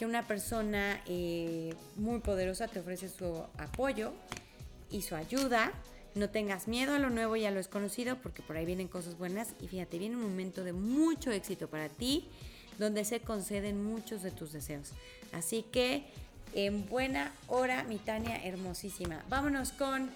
[0.00, 4.14] que una persona eh, muy poderosa te ofrece su apoyo
[4.90, 5.74] y su ayuda.
[6.14, 9.18] No tengas miedo a lo nuevo y a lo desconocido porque por ahí vienen cosas
[9.18, 12.30] buenas y fíjate, viene un momento de mucho éxito para ti
[12.78, 14.92] donde se conceden muchos de tus deseos.
[15.32, 16.04] Así que
[16.54, 19.22] en buena hora, mi Tania hermosísima.
[19.28, 20.10] Vámonos con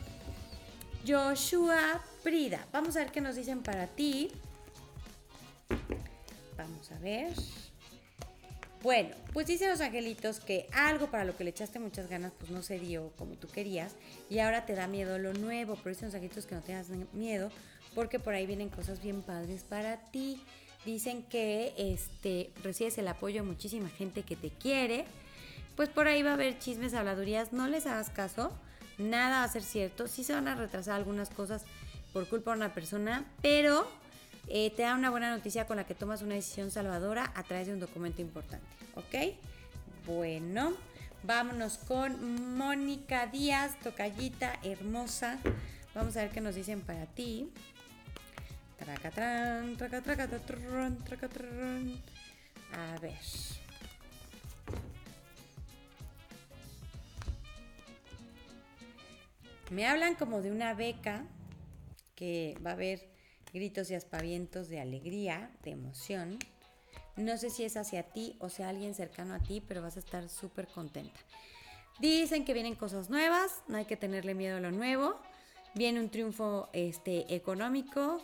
[1.07, 2.67] Joshua Prida.
[2.73, 4.31] Vamos a ver qué nos dicen para ti.
[6.57, 7.35] Vamos a ver.
[8.85, 12.51] Bueno, pues dicen los angelitos que algo para lo que le echaste muchas ganas pues
[12.51, 13.95] no se dio como tú querías
[14.29, 17.51] y ahora te da miedo lo nuevo, pero dicen los angelitos que no tengas miedo
[17.95, 20.39] porque por ahí vienen cosas bien padres para ti.
[20.85, 25.07] Dicen que este recibes el apoyo de muchísima gente que te quiere.
[25.77, 28.53] Pues por ahí va a haber chismes, habladurías, no les hagas caso,
[28.99, 31.65] nada va a ser cierto, sí se van a retrasar algunas cosas
[32.13, 33.89] por culpa de una persona, pero
[34.49, 37.67] eh, te da una buena noticia con la que tomas una decisión salvadora a través
[37.67, 38.67] de un documento importante.
[38.95, 39.37] ¿Ok?
[40.07, 40.75] Bueno,
[41.23, 45.39] vámonos con Mónica Díaz, tocallita hermosa.
[45.95, 47.51] Vamos a ver qué nos dicen para ti.
[48.79, 52.03] Tracatrán, tracatracatrón, tracatrán.
[52.73, 53.15] A ver.
[59.71, 61.25] Me hablan como de una beca
[62.15, 63.14] que va a haber
[63.55, 66.39] gritos y aspavientos de alegría, de emoción.
[67.17, 70.01] No sé si es hacia ti o sea alguien cercano a ti, pero vas a
[70.01, 71.21] estar súper contenta.
[72.01, 75.17] Dicen que vienen cosas nuevas, no hay que tenerle miedo a lo nuevo.
[75.75, 78.21] Viene un triunfo este, económico,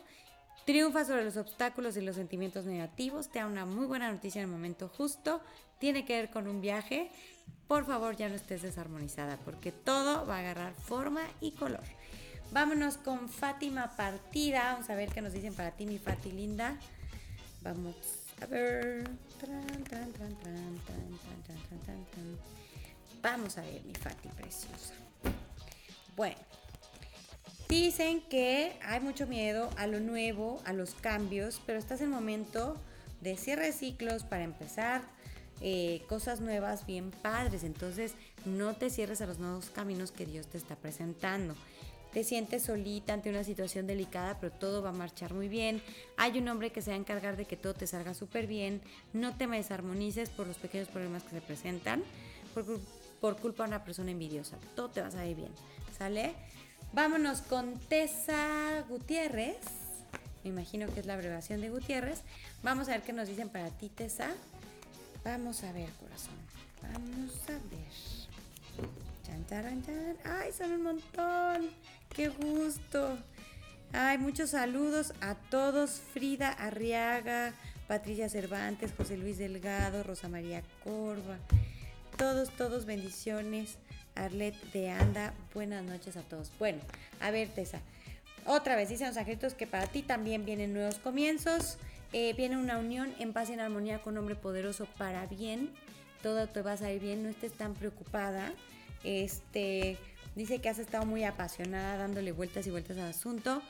[0.66, 4.48] triunfa sobre los obstáculos y los sentimientos negativos, te da una muy buena noticia en
[4.48, 5.40] el momento justo,
[5.78, 7.10] tiene que ver con un viaje.
[7.68, 11.84] Por favor, ya no estés desarmonizada, porque todo va a agarrar forma y color.
[12.52, 14.72] Vámonos con Fátima Partida.
[14.72, 16.76] Vamos a ver qué nos dicen para ti, mi Fati linda.
[17.62, 17.94] Vamos
[18.40, 19.08] a ver.
[23.22, 24.94] Vamos a ver, mi Fati preciosa.
[26.16, 26.36] Bueno,
[27.68, 32.12] dicen que hay mucho miedo a lo nuevo, a los cambios, pero estás en el
[32.12, 32.76] momento
[33.20, 35.02] de cierre ciclos para empezar
[35.60, 37.62] eh, cosas nuevas bien padres.
[37.62, 41.54] Entonces, no te cierres a los nuevos caminos que Dios te está presentando
[42.12, 45.82] te sientes solita ante una situación delicada, pero todo va a marchar muy bien.
[46.16, 48.80] Hay un hombre que se va a encargar de que todo te salga súper bien.
[49.12, 52.02] No te me desarmonices por los pequeños problemas que se presentan
[52.54, 52.64] por,
[53.20, 54.56] por, culpa de una persona envidiosa.
[54.74, 55.52] Todo te va a salir bien.
[55.96, 56.34] ¿Sale?
[56.92, 59.58] Vámonos con Tessa Gutiérrez.
[60.42, 62.22] Me imagino que es la abreviación de Gutiérrez.
[62.62, 64.30] Vamos a ver qué nos dicen para ti, Tessa.
[65.24, 66.34] Vamos a ver, corazón.
[66.82, 68.20] Vamos a ver.
[70.24, 71.70] Ay, son un montón.
[72.14, 73.18] Qué gusto.
[73.92, 76.00] Ay, muchos saludos a todos.
[76.12, 77.54] Frida Arriaga,
[77.86, 81.38] Patricia Cervantes, José Luis Delgado, Rosa María Corva.
[82.16, 83.78] Todos, todos bendiciones.
[84.16, 86.50] Arlet de Anda, buenas noches a todos.
[86.58, 86.80] Bueno,
[87.20, 87.80] a ver, Tessa.
[88.44, 91.78] Otra vez, dicen los angelitos que para ti también vienen nuevos comienzos.
[92.12, 95.70] Eh, viene una unión en paz y en armonía con hombre poderoso para bien.
[96.22, 98.52] Todo te va a salir bien, no estés tan preocupada.
[99.04, 99.96] Este,
[100.34, 103.62] dice que has estado muy apasionada dándole vueltas y vueltas al asunto.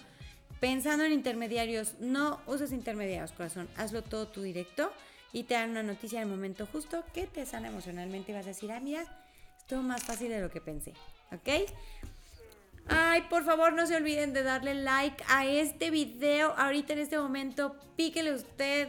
[0.61, 3.69] Pensando en intermediarios, no uses intermediarios, corazón.
[3.77, 4.93] Hazlo todo tu directo
[5.33, 8.49] y te dan una noticia el momento justo que te sana emocionalmente y vas a
[8.49, 10.93] decir, ah, mira, es todo más fácil de lo que pensé.
[11.33, 11.71] ¿Ok?
[12.89, 16.53] Ay, por favor no se olviden de darle like a este video.
[16.57, 18.89] Ahorita en este momento, píquele usted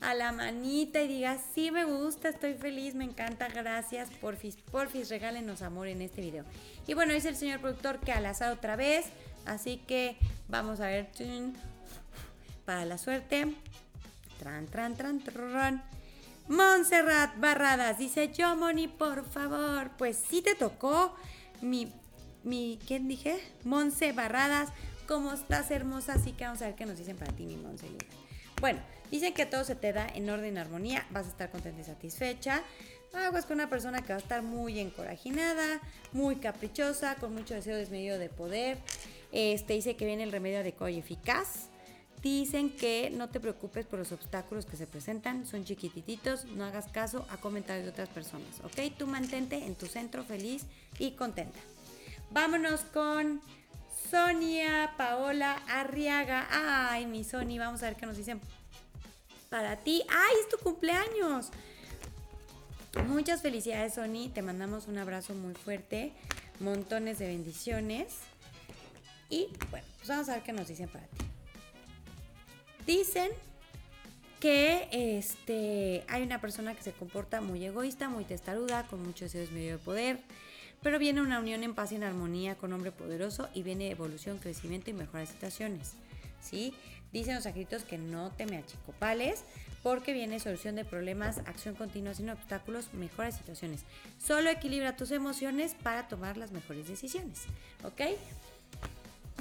[0.00, 5.08] a la manita y diga, sí me gusta, estoy feliz, me encanta, gracias, porfis, porfis,
[5.08, 6.44] regálenos amor en este video.
[6.86, 9.06] Y bueno, dice el señor productor que al azar otra vez,
[9.46, 10.16] así que
[10.48, 11.10] vamos a ver,
[12.64, 13.54] para la suerte,
[14.38, 15.82] tran, tran, tran, tran.
[16.48, 21.14] Montserrat Barradas dice, yo Moni, por favor, pues sí te tocó
[21.60, 21.92] mi,
[22.42, 23.40] mi, ¿quién dije?
[23.64, 24.70] Monse Barradas,
[25.06, 26.14] ¿cómo estás hermosa?
[26.14, 27.86] Así que vamos a ver qué nos dicen para ti, mi Monse.
[28.60, 28.80] Bueno,
[29.12, 31.84] Dicen que todo se te da en orden y armonía, vas a estar contenta y
[31.84, 32.62] satisfecha.
[33.14, 35.80] Aguas con una persona que va a estar muy encorajinada,
[36.12, 38.78] muy caprichosa, con mucho deseo desmedido de poder.
[39.32, 41.68] Este dice que viene el remedio adecuado y eficaz.
[42.22, 46.86] Dicen que no te preocupes por los obstáculos que se presentan, son chiquititos, no hagas
[46.88, 48.96] caso a comentarios de otras personas, ¿ok?
[48.96, 50.64] Tú mantente en tu centro feliz
[50.98, 51.58] y contenta.
[52.30, 53.42] Vámonos con
[54.10, 56.46] Sonia Paola Arriaga.
[56.50, 58.40] Ay, mi Sony, vamos a ver qué nos dicen
[59.50, 60.02] para ti.
[60.08, 61.50] ¡Ay, es tu cumpleaños!
[63.00, 64.28] Muchas felicidades, Sony.
[64.32, 66.12] Te mandamos un abrazo muy fuerte.
[66.60, 68.18] Montones de bendiciones.
[69.30, 71.24] Y bueno, pues vamos a ver qué nos dicen para ti.
[72.86, 73.30] Dicen
[74.40, 79.52] que este, hay una persona que se comporta muy egoísta, muy testaruda, con muchos deseos
[79.52, 80.20] medio de poder.
[80.82, 84.38] Pero viene una unión en paz y en armonía con hombre poderoso y viene evolución,
[84.38, 85.92] crecimiento y mejores situaciones.
[86.42, 86.74] ¿Sí?
[87.12, 89.44] Dicen los escritos que no te me achicopales
[89.82, 93.84] porque viene solución de problemas, acción continua sin obstáculos, mejores situaciones.
[94.18, 97.44] Solo equilibra tus emociones para tomar las mejores decisiones.
[97.84, 98.02] ¿Ok?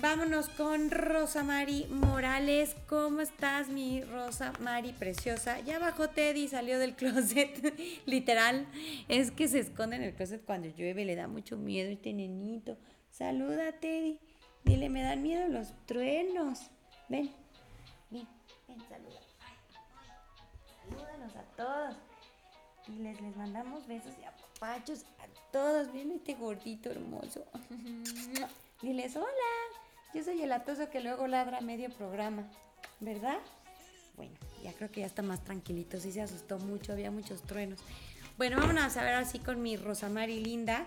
[0.02, 2.76] Vámonos con Rosa Mari Morales.
[2.88, 5.60] ¿Cómo estás, mi Rosa Mari preciosa?
[5.60, 7.80] Ya bajó Teddy, salió del closet.
[8.08, 8.66] Literal,
[9.10, 12.78] es que se esconde en el closet cuando llueve, le da mucho miedo este nenito.
[13.12, 14.20] Saluda, Teddy.
[14.64, 16.72] Dile, me dan miedo los truenos.
[17.08, 17.32] Ven.
[18.10, 18.28] Ven,
[18.68, 19.21] ven, saluda.
[20.92, 21.96] Salúdanos a todos.
[22.88, 25.94] Y les, les mandamos besos y apapachos a todos.
[25.94, 27.46] Ven este gordito hermoso.
[28.82, 29.28] Diles, hola.
[30.14, 32.44] Yo soy el atoso que luego ladra medio programa.
[33.00, 33.38] ¿Verdad?
[34.18, 36.00] Bueno, ya creo que ya está más tranquilito.
[36.00, 37.80] Sí se asustó mucho, había muchos truenos.
[38.38, 40.86] Bueno, vámonos a ver así con mi Rosamari linda.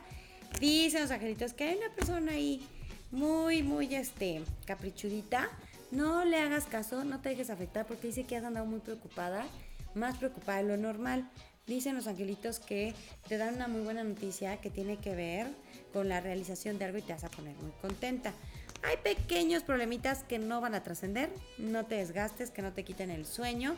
[0.60, 2.66] Dicen los angelitos que hay una persona ahí
[3.10, 5.50] muy, muy este, caprichudita
[5.94, 9.46] no le hagas caso, no te dejes afectar porque dice que has andado muy preocupada,
[9.94, 11.30] más preocupada de lo normal.
[11.66, 12.94] Dicen los angelitos que
[13.26, 15.46] te dan una muy buena noticia que tiene que ver
[15.92, 18.34] con la realización de algo y te vas a poner muy contenta.
[18.82, 23.10] Hay pequeños problemitas que no van a trascender, no te desgastes, que no te quiten
[23.10, 23.76] el sueño.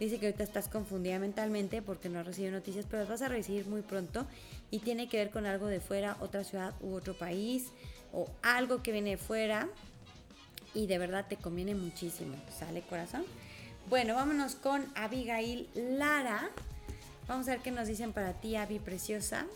[0.00, 3.66] Dice que ahorita estás confundida mentalmente porque no recibe noticias, pero las vas a recibir
[3.66, 4.26] muy pronto
[4.70, 7.68] y tiene que ver con algo de fuera, otra ciudad u otro país
[8.12, 9.68] o algo que viene de fuera
[10.74, 12.34] y de verdad te conviene muchísimo.
[12.58, 13.24] ¿Sale corazón?
[13.90, 16.48] Bueno, vámonos con Abigail Lara.
[17.26, 19.48] Vamos a ver qué nos dicen para ti, Avi preciosa.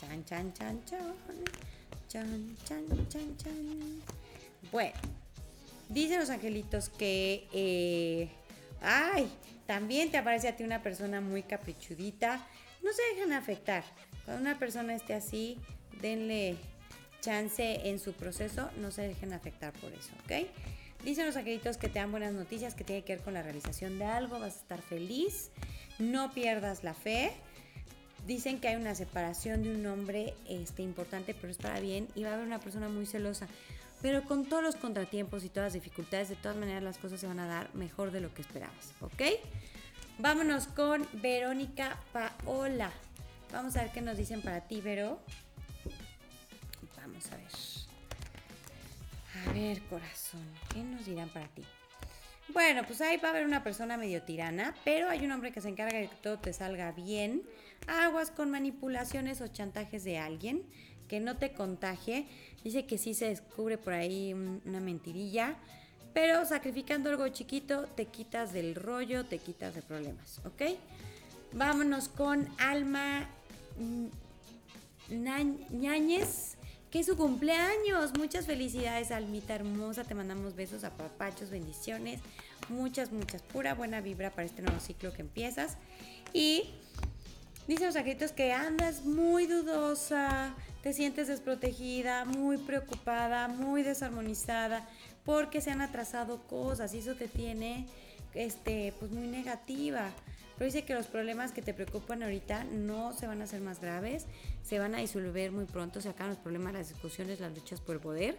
[0.00, 1.14] Chan, chan, chan, chan.
[2.08, 4.02] Chan, chan, chan, chan.
[4.70, 4.94] Bueno,
[5.88, 7.48] dicen los angelitos que...
[7.52, 8.28] Eh,
[8.82, 9.28] ay,
[9.66, 12.40] también te aparece a ti una persona muy caprichudita.
[12.84, 13.82] No se dejan afectar.
[14.24, 15.58] Cuando una persona esté así,
[16.00, 16.56] denle
[17.20, 20.46] chance en su proceso, no se dejen afectar por eso, ¿ok?
[21.04, 23.98] Dicen los angelitos que te dan buenas noticias, que tiene que ver con la realización
[23.98, 25.50] de algo, vas a estar feliz,
[25.98, 27.32] no pierdas la fe.
[28.26, 32.22] Dicen que hay una separación de un hombre este, importante, pero es para bien, y
[32.22, 33.48] va a haber una persona muy celosa.
[34.00, 37.26] Pero con todos los contratiempos y todas las dificultades, de todas maneras las cosas se
[37.26, 39.22] van a dar mejor de lo que esperabas, ¿ok?
[40.18, 42.92] Vámonos con Verónica Paola.
[43.52, 45.18] Vamos a ver qué nos dicen para ti, Vero.
[46.96, 47.81] Vamos a ver.
[49.46, 51.62] A ver, corazón, ¿qué nos dirán para ti?
[52.48, 55.60] Bueno, pues ahí va a haber una persona medio tirana, pero hay un hombre que
[55.60, 57.42] se encarga de que todo te salga bien.
[57.86, 60.62] Aguas con manipulaciones o chantajes de alguien,
[61.08, 62.26] que no te contagie.
[62.62, 65.56] Dice que sí se descubre por ahí una mentirilla,
[66.12, 70.62] pero sacrificando algo chiquito te quitas del rollo, te quitas de problemas, ¿ok?
[71.52, 73.28] Vámonos con Alma
[75.08, 76.56] Ñañez
[76.92, 78.12] que su cumpleaños.
[78.18, 80.04] Muchas felicidades, Almita hermosa.
[80.04, 82.20] Te mandamos besos, a papachos, bendiciones.
[82.68, 83.40] Muchas, muchas.
[83.40, 85.78] Pura buena vibra para este nuevo ciclo que empiezas.
[86.34, 86.64] Y
[87.66, 94.86] dicen los agritos que andas muy dudosa, te sientes desprotegida, muy preocupada, muy desarmonizada,
[95.24, 97.86] porque se han atrasado cosas y eso te tiene
[98.34, 100.10] este, pues muy negativa.
[100.56, 103.80] Pero dice que los problemas que te preocupan ahorita no se van a hacer más
[103.80, 104.26] graves,
[104.62, 107.96] se van a disolver muy pronto, se acaban los problemas, las discusiones, las luchas por
[107.96, 108.38] el poder.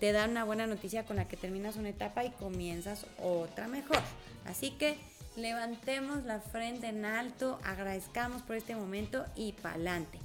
[0.00, 3.98] Te dan una buena noticia con la que terminas una etapa y comienzas otra mejor.
[4.46, 4.96] Así que
[5.36, 10.18] levantemos la frente en alto, agradezcamos por este momento y pa'lante.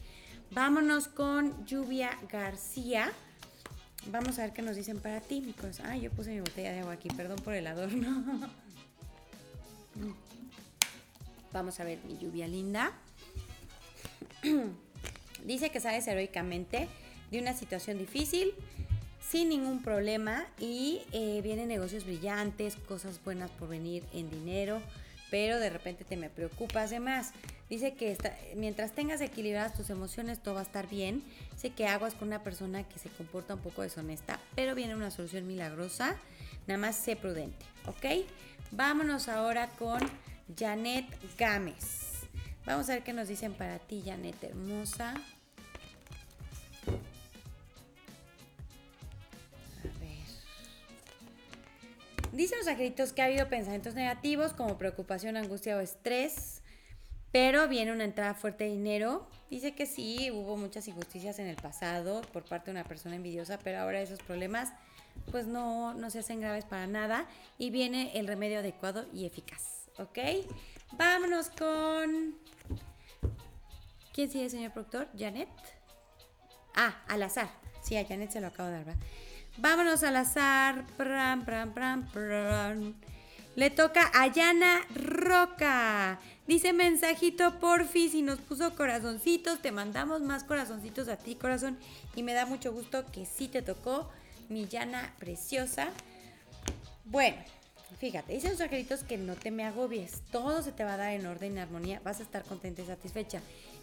[0.51, 3.11] Vámonos con Lluvia García.
[4.07, 6.79] Vamos a ver qué nos dicen para ti, mi Ay, yo puse mi botella de
[6.79, 8.49] agua aquí, perdón por el adorno.
[11.55, 12.91] Vamos a ver mi lluvia linda.
[15.45, 16.89] Dice que sales heroicamente
[17.31, 18.51] de una situación difícil,
[19.25, 24.81] sin ningún problema y eh, vienen negocios brillantes, cosas buenas por venir en dinero,
[25.31, 27.31] pero de repente te me preocupas de más.
[27.69, 28.17] Dice que
[28.57, 31.23] mientras tengas equilibradas tus emociones todo va a estar bien.
[31.53, 35.09] Dice que aguas con una persona que se comporta un poco deshonesta, pero viene una
[35.09, 36.17] solución milagrosa.
[36.67, 38.27] Nada más sé prudente, ¿ok?
[38.71, 40.01] Vámonos ahora con
[40.53, 41.05] Janet
[41.37, 42.27] Gámez.
[42.65, 45.13] Vamos a ver qué nos dicen para ti, Janet, hermosa.
[49.79, 50.17] A ver.
[52.31, 56.61] Dicen los angelitos que ha habido pensamientos negativos como preocupación, angustia o estrés,
[57.31, 59.27] pero viene una entrada fuerte de dinero.
[59.49, 63.59] Dice que sí, hubo muchas injusticias en el pasado por parte de una persona envidiosa,
[63.59, 64.73] pero ahora esos problemas
[65.31, 67.27] pues no, no se hacen graves para nada
[67.57, 69.74] y viene el remedio adecuado y eficaz.
[69.97, 70.17] ¿Ok?
[70.93, 72.35] Vámonos con...
[74.13, 75.07] ¿Quién sigue, señor productor?
[75.17, 75.49] ¿Janet?
[76.73, 77.49] Ah, al azar.
[77.81, 78.95] Sí, a Janet se lo acabo de dar.
[79.57, 80.85] Vámonos al azar.
[83.55, 86.19] Le toca a Yana Roca.
[86.45, 89.61] Dice mensajito porfis y nos puso corazoncitos.
[89.61, 91.77] Te mandamos más corazoncitos a ti, corazón.
[92.15, 94.09] Y me da mucho gusto que sí te tocó,
[94.49, 95.87] mi Yana preciosa.
[97.05, 97.37] Bueno,
[97.99, 101.13] Fíjate, dicen los angelitos que no te me agobies, todo se te va a dar
[101.13, 103.41] en orden y armonía, vas a estar contenta y satisfecha.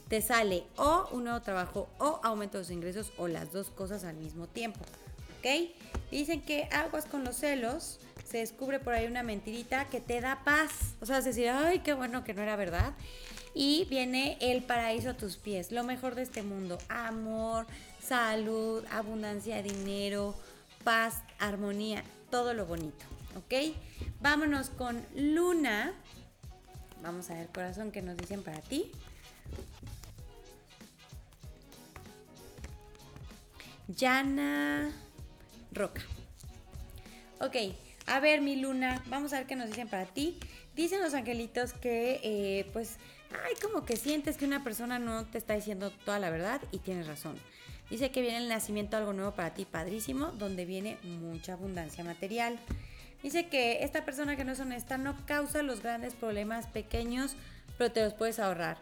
[0.09, 4.05] Te sale o un nuevo trabajo o aumento de los ingresos o las dos cosas
[4.05, 4.81] al mismo tiempo.
[5.39, 5.71] ¿Ok?
[6.11, 10.43] Dicen que aguas con los celos, se descubre por ahí una mentirita que te da
[10.45, 10.95] paz.
[11.01, 12.93] O sea, es decir, ay, qué bueno que no era verdad.
[13.55, 16.79] Y viene el paraíso a tus pies, lo mejor de este mundo.
[16.89, 17.67] Amor,
[18.01, 20.35] salud, abundancia dinero,
[20.85, 23.12] paz, armonía, todo lo bonito.
[23.37, 23.75] ¿Ok?
[24.21, 25.93] Vámonos con Luna.
[27.03, 28.93] Vamos a ver, corazón, qué nos dicen para ti.
[33.89, 34.93] Yana
[35.73, 36.03] Roca.
[37.41, 37.57] Ok,
[38.07, 40.39] A ver, mi luna, vamos a ver qué nos dicen para ti.
[40.75, 42.97] Dicen los angelitos que, eh, pues,
[43.31, 46.79] ay, como que sientes que una persona no te está diciendo toda la verdad y
[46.79, 47.39] tienes razón.
[47.91, 52.59] Dice que viene el nacimiento algo nuevo para ti, padrísimo, donde viene mucha abundancia material.
[53.23, 57.37] Dice que esta persona que no es honesta no causa los grandes problemas pequeños,
[57.79, 58.79] pero te los puedes ahorrar.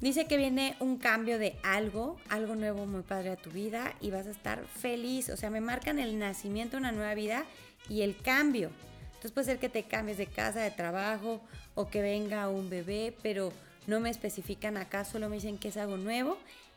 [0.00, 4.10] Dice que viene un cambio de algo, algo nuevo muy padre a tu vida y
[4.10, 5.28] vas a estar feliz.
[5.28, 7.44] O sea, me marcan el nacimiento una nueva vida
[7.88, 8.70] y el cambio.
[9.06, 11.40] Entonces puede ser que te cambies de casa, de trabajo
[11.76, 13.52] o que venga un bebé, pero
[13.86, 16.36] no me especifican acá, solo me dicen que es algo nuevo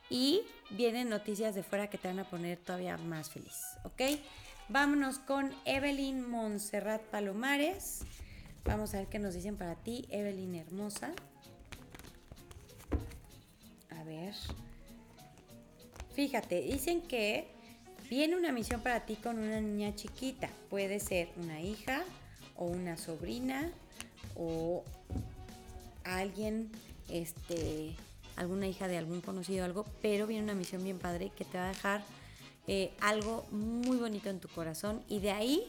[0.10, 4.20] y vienen noticias de fuera que te van a poner todavía más feliz, ¿ok?
[4.68, 8.02] Vámonos con Evelyn Montserrat Palomares.
[8.64, 11.14] Vamos a ver qué nos dicen para ti, Evelyn hermosa.
[13.92, 14.34] A ver.
[16.14, 17.48] Fíjate, dicen que
[18.10, 20.50] viene una misión para ti con una niña chiquita.
[20.70, 22.04] Puede ser una hija,
[22.56, 23.72] o una sobrina
[24.36, 24.84] o
[26.04, 26.72] alguien,
[27.10, 27.96] este,
[28.36, 31.66] alguna hija de algún conocido, algo, pero viene una misión bien padre que te va
[31.66, 32.04] a dejar
[32.68, 35.64] eh, algo muy bonito en tu corazón y de ahí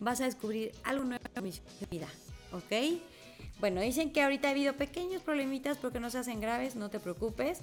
[0.00, 2.08] vas a descubrir algo nuevo en de vida,
[2.52, 3.00] ¿ok?
[3.60, 6.98] Bueno, dicen que ahorita ha habido pequeños problemitas porque no se hacen graves, no te
[6.98, 7.60] preocupes.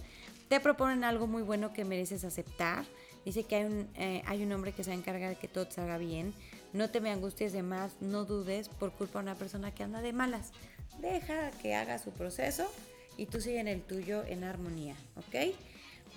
[0.48, 2.86] Te proponen algo muy bueno que mereces aceptar.
[3.26, 5.50] Dice que hay un, eh, hay un hombre que se va a encargar de que
[5.50, 6.34] todo salga bien.
[6.72, 10.02] No te me angusties de más, no dudes por culpa de una persona que anda
[10.02, 10.52] de malas.
[11.00, 12.72] Deja que haga su proceso
[13.18, 15.54] y tú sigue en el tuyo en armonía, ¿ok?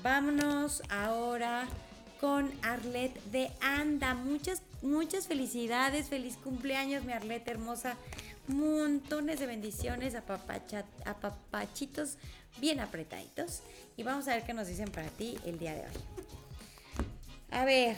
[0.03, 1.66] Vámonos ahora
[2.23, 4.14] con Arlette de Anda.
[4.14, 7.97] Muchas, muchas felicidades, feliz cumpleaños, mi Arlette hermosa.
[8.47, 12.18] Montones de bendiciones, a papachitos
[12.61, 13.62] bien apretaditos.
[13.97, 15.93] Y vamos a ver qué nos dicen para ti el día de hoy.
[17.51, 17.97] A ver,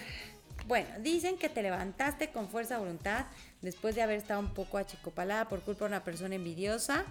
[0.66, 3.26] bueno, dicen que te levantaste con fuerza voluntad
[3.60, 7.04] después de haber estado un poco achicopalada por culpa de una persona envidiosa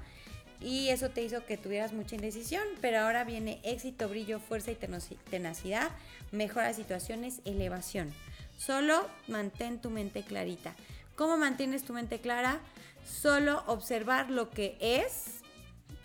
[0.64, 4.78] y eso te hizo que tuvieras mucha indecisión, pero ahora viene éxito, brillo, fuerza y
[5.30, 5.92] tenacidad,
[6.32, 8.14] mejora situaciones, elevación.
[8.58, 10.74] Solo mantén tu mente clarita.
[11.16, 12.60] ¿Cómo mantienes tu mente clara?
[13.06, 15.42] Solo observar lo que es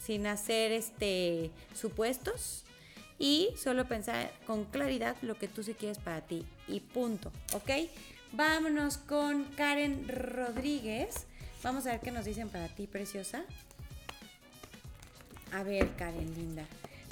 [0.01, 2.65] sin hacer este supuestos
[3.19, 7.71] y solo pensar con claridad lo que tú sí quieres para ti y punto, ¿ok?
[8.33, 11.27] Vámonos con Karen Rodríguez.
[11.63, 13.45] Vamos a ver qué nos dicen para ti, preciosa.
[15.53, 16.65] A ver, Karen, linda.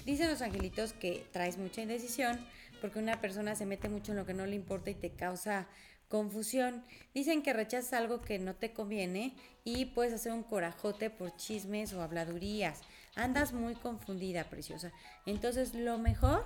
[0.05, 2.39] Dicen los angelitos que traes mucha indecisión
[2.80, 5.66] porque una persona se mete mucho en lo que no le importa y te causa
[6.09, 6.84] confusión.
[7.14, 9.34] Dicen que rechazas algo que no te conviene
[9.64, 12.82] y puedes hacer un corajote por chismes o habladurías.
[13.16, 14.93] Andas muy confundida, preciosa.
[15.24, 16.45] Entonces, lo mejor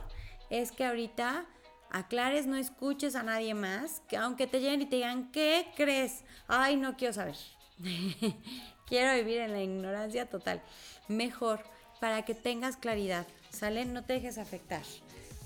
[0.49, 1.47] es que ahorita
[1.91, 6.24] aclares, no escuches a nadie más, que aunque te lleguen y te digan, ¿qué crees?
[6.47, 7.36] Ay, no quiero saber.
[8.86, 10.62] quiero vivir en la ignorancia total.
[11.09, 11.64] Mejor,
[12.01, 13.85] para que tengas claridad, ¿sale?
[13.85, 14.83] No te dejes afectar.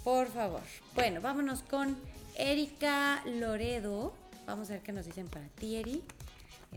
[0.04, 0.62] Por favor.
[0.94, 1.96] Bueno, vámonos con
[2.36, 4.14] Erika Loredo.
[4.46, 6.02] Vamos a ver qué nos dicen para ti, Eri.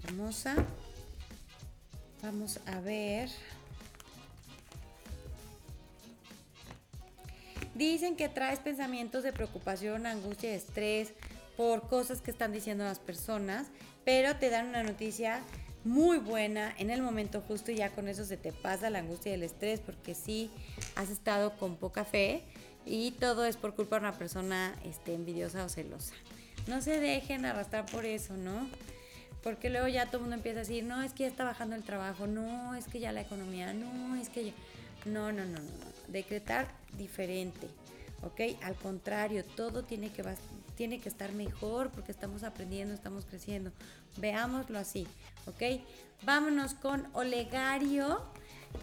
[0.03, 0.55] Hermosa.
[2.23, 3.29] Vamos a ver.
[7.75, 11.13] Dicen que traes pensamientos de preocupación, angustia estrés
[11.55, 13.67] por cosas que están diciendo las personas,
[14.03, 15.41] pero te dan una noticia
[15.87, 19.35] muy buena en el momento justo ya con eso se te pasa la angustia y
[19.35, 20.51] el estrés porque sí
[20.95, 22.43] has estado con poca fe
[22.85, 26.13] y todo es por culpa de una persona este, envidiosa o celosa.
[26.67, 28.69] No se dejen arrastrar por eso, ¿no?
[29.43, 31.75] Porque luego ya todo el mundo empieza a decir, no, es que ya está bajando
[31.75, 34.53] el trabajo, no, es que ya la economía, no, es que ya...
[35.05, 36.67] No, no, no, no decretar
[36.97, 37.67] diferente,
[38.23, 38.61] ¿ok?
[38.63, 40.23] Al contrario, todo tiene que,
[40.77, 43.71] tiene que estar mejor porque estamos aprendiendo, estamos creciendo.
[44.15, 45.07] Veámoslo así,
[45.45, 45.81] ¿ok?
[46.23, 48.21] Vámonos con Olegario.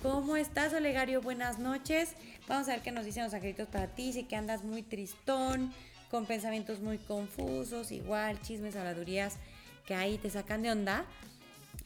[0.03, 1.23] ¿Cómo estás, Olegario?
[1.23, 2.15] Buenas noches.
[2.49, 4.13] Vamos a ver qué nos dicen los angelitos para ti.
[4.13, 5.73] Si que andas muy tristón,
[6.11, 9.37] con pensamientos muy confusos, igual, chismes, habladurías
[9.87, 11.07] que ahí te sacan de onda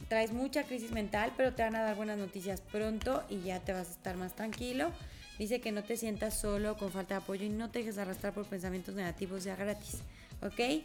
[0.07, 3.73] traes mucha crisis mental, pero te van a dar buenas noticias pronto y ya te
[3.73, 4.91] vas a estar más tranquilo.
[5.39, 8.33] Dice que no te sientas solo con falta de apoyo y no te dejes arrastrar
[8.33, 9.99] por pensamientos negativos ya gratis.
[10.41, 10.83] ¿Ok?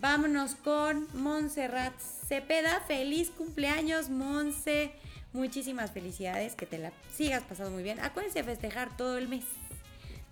[0.00, 2.80] Vámonos con Montserrat Cepeda.
[2.86, 4.92] Feliz cumpleaños, Monse.
[5.32, 7.98] Muchísimas felicidades, que te la sigas pasando muy bien.
[7.98, 9.44] Acuérdense de festejar todo el mes.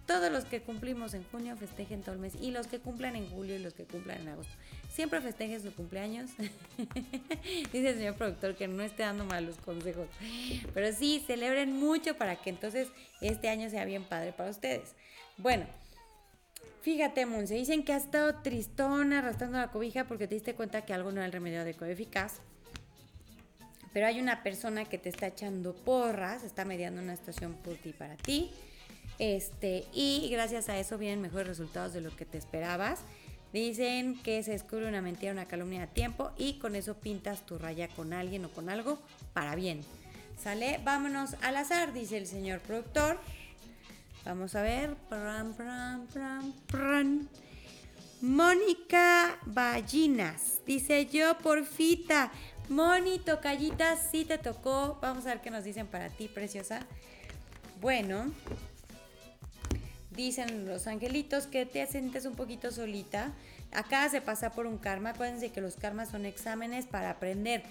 [0.07, 3.29] Todos los que cumplimos en junio festejen todo el mes y los que cumplan en
[3.29, 4.53] julio y los que cumplan en agosto.
[4.97, 6.31] Siempre festejen su cumpleaños.
[7.71, 10.09] Dice el señor productor que no esté dando malos consejos.
[10.73, 12.89] Pero sí, celebren mucho para que entonces
[13.21, 14.95] este año sea bien padre para ustedes.
[15.37, 15.67] Bueno,
[16.81, 20.95] Fíjate, Monse, dicen que has estado tristona arrastrando la cobija porque te diste cuenta que
[20.95, 22.35] algo no era el remedio adecuado eficaz.
[23.93, 27.93] Pero hay una persona que te está echando porras, está mediando una situación por ti
[27.93, 28.53] para ti.
[29.19, 33.01] Este, y gracias a eso vienen mejores resultados de lo que te esperabas.
[33.53, 37.59] Dicen que se descubre una mentira, una calumnia a tiempo y con eso pintas tu
[37.59, 38.99] raya con alguien o con algo
[39.33, 39.81] para bien.
[40.43, 40.81] ¿Sale?
[40.85, 43.19] Vámonos al azar, dice el señor productor.
[44.25, 44.97] Vamos a ver.
[48.21, 50.61] Mónica Ballinas.
[50.67, 52.33] Dice yo, porfita.
[52.69, 54.99] Moni, tocallita, sí te tocó.
[55.01, 56.81] Vamos a ver qué nos dicen para ti, preciosa.
[57.81, 58.33] Bueno,
[60.17, 63.33] dicen los angelitos que te sientes un poquito solita.
[63.73, 65.11] Acá se pasa por un karma.
[65.11, 67.63] Acuérdense que los karmas son exámenes para aprender.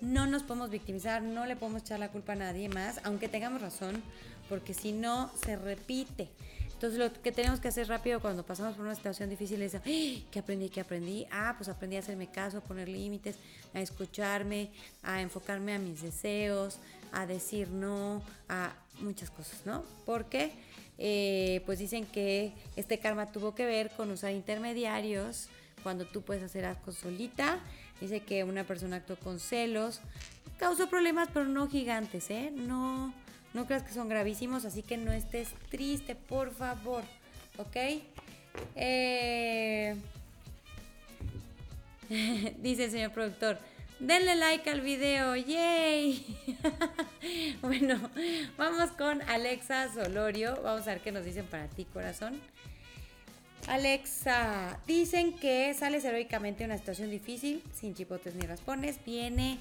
[0.00, 3.62] No nos podemos victimizar, no le podemos echar la culpa a nadie más, aunque tengamos
[3.62, 4.02] razón
[4.48, 6.28] porque si no, se repite.
[6.72, 9.76] Entonces lo que tenemos que hacer rápido cuando pasamos por una situación difícil es.
[9.82, 10.68] ¿qué aprendí?
[10.68, 11.26] ¿Qué aprendí?
[11.30, 13.36] Ah, pues aprendí a hacerme caso, a poner límites,
[13.72, 14.70] a escucharme,
[15.02, 16.78] a enfocarme a mis deseos,
[17.12, 19.84] a decir no, a muchas cosas, ¿no?
[20.04, 20.52] Porque
[20.98, 25.48] eh, pues dicen que este karma tuvo que ver con usar intermediarios
[25.82, 27.58] cuando tú puedes hacer algo solita.
[28.00, 30.00] Dice que una persona actuó con celos,
[30.58, 32.52] causó problemas, pero no gigantes, ¿eh?
[32.54, 33.12] No
[33.54, 37.04] no creas que son gravísimos, así que no estés triste, por favor.
[37.56, 37.76] ¿Ok?
[38.74, 39.94] Eh,
[42.58, 43.58] dice el señor productor.
[44.04, 46.36] Denle like al video, yay.
[47.62, 47.98] bueno,
[48.58, 50.60] vamos con Alexa Solorio.
[50.62, 52.38] Vamos a ver qué nos dicen para ti, corazón.
[53.66, 59.02] Alexa, dicen que sales heroicamente de una situación difícil, sin chipotes ni raspones.
[59.06, 59.58] Viene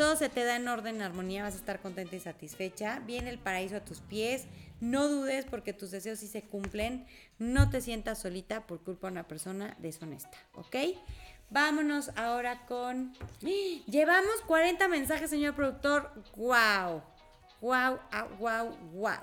[0.00, 3.00] todo se te da en orden, en armonía, vas a estar contenta y satisfecha.
[3.00, 4.46] Viene el paraíso a tus pies.
[4.80, 7.04] No dudes porque tus deseos sí se cumplen.
[7.38, 10.76] No te sientas solita por culpa de una persona deshonesta, ¿ok?
[11.50, 13.12] Vámonos ahora con...
[13.86, 16.12] Llevamos 40 mensajes, señor productor.
[16.36, 17.02] ¡Wow!
[17.60, 17.98] ¡Wow!
[18.38, 18.76] ¡Wow!
[18.92, 19.18] ¡Wow!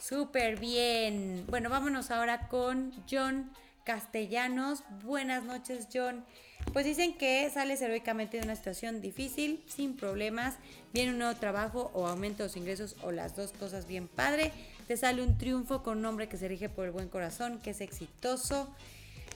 [0.00, 1.44] Súper bien.
[1.48, 3.50] Bueno, vámonos ahora con John
[3.84, 4.84] Castellanos.
[5.02, 6.24] Buenas noches, John.
[6.72, 10.54] Pues dicen que sales heroicamente de una situación difícil, sin problemas,
[10.94, 14.52] viene un nuevo trabajo o aumento de los ingresos o las dos cosas bien padre,
[14.86, 17.70] te sale un triunfo con un hombre que se rige por el buen corazón, que
[17.70, 18.74] es exitoso.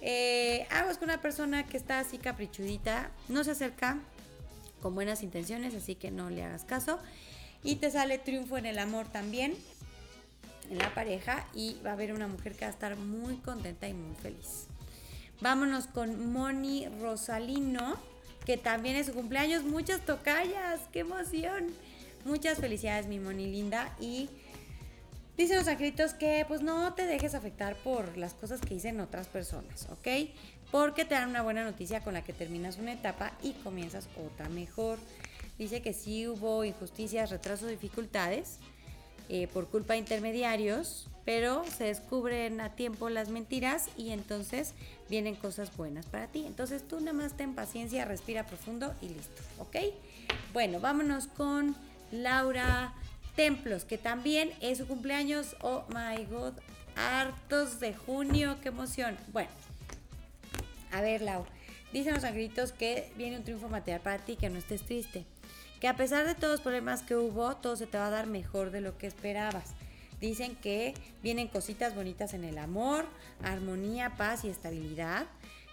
[0.06, 3.98] Eh, es con una persona que está así caprichudita, no se acerca
[4.82, 6.98] con buenas intenciones, así que no le hagas caso.
[7.62, 9.54] Y te sale triunfo en el amor también,
[10.70, 13.88] en la pareja, y va a haber una mujer que va a estar muy contenta
[13.88, 14.66] y muy feliz.
[15.40, 17.96] Vámonos con Moni Rosalino,
[18.44, 19.64] que también es su cumpleaños.
[19.64, 21.68] Muchas tocallas, qué emoción.
[22.26, 23.96] Muchas felicidades, mi Moni linda.
[23.98, 24.28] Y
[25.36, 29.26] dicen los angelitos que pues no te dejes afectar por las cosas que dicen otras
[29.26, 30.30] personas, ¿ok?
[30.70, 34.48] Porque te dan una buena noticia con la que terminas una etapa y comienzas otra
[34.48, 34.98] mejor.
[35.58, 38.58] Dice que sí hubo injusticias, retrasos, dificultades
[39.28, 44.74] eh, por culpa de intermediarios, pero se descubren a tiempo las mentiras y entonces
[45.08, 46.44] vienen cosas buenas para ti.
[46.46, 49.76] Entonces tú nada más ten paciencia, respira profundo y listo, ¿ok?
[50.52, 51.74] Bueno, vámonos con
[52.10, 52.92] Laura
[53.36, 55.56] Templos, que también es su cumpleaños.
[55.60, 56.54] Oh my god,
[56.96, 59.16] hartos de junio, qué emoción.
[59.32, 59.50] Bueno,
[60.92, 61.44] a ver, Lau,
[61.92, 65.24] dicen los angritos que viene un triunfo material para ti, que no estés triste.
[65.80, 68.26] Que a pesar de todos los problemas que hubo, todo se te va a dar
[68.26, 69.74] mejor de lo que esperabas
[70.24, 73.04] Dicen que vienen cositas bonitas en el amor,
[73.42, 75.26] armonía, paz y estabilidad.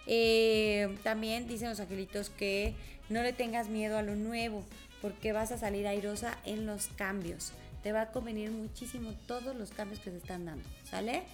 [0.06, 2.74] Eh, también dicen los angelitos que
[3.08, 4.62] no le tengas miedo a lo nuevo,
[5.02, 7.52] porque vas a salir airosa en los cambios.
[7.82, 11.24] Te va a convenir muchísimo todos los cambios que se están dando, ¿sale?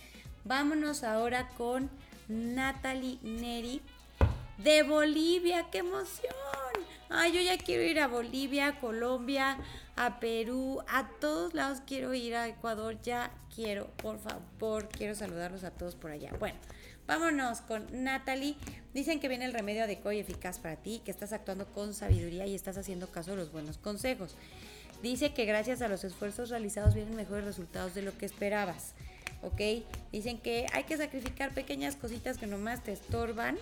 [0.44, 1.90] Vámonos ahora con
[2.26, 3.82] Natalie Neri
[4.56, 5.66] de Bolivia.
[5.70, 6.32] ¡Qué emoción!
[7.10, 9.58] Ay, yo ya quiero ir a Bolivia, Colombia,
[9.96, 15.64] a Perú, a todos lados quiero ir, a Ecuador, ya quiero, por favor, quiero saludarlos
[15.64, 16.32] a todos por allá.
[16.38, 16.58] Bueno,
[17.08, 18.54] vámonos con Natalie.
[18.94, 22.46] Dicen que viene el remedio adecuado y eficaz para ti, que estás actuando con sabiduría
[22.46, 24.36] y estás haciendo caso de los buenos consejos.
[25.02, 28.94] Dice que gracias a los esfuerzos realizados vienen mejores resultados de lo que esperabas.
[29.42, 29.84] ¿Ok?
[30.12, 33.56] Dicen que hay que sacrificar pequeñas cositas que nomás te estorban.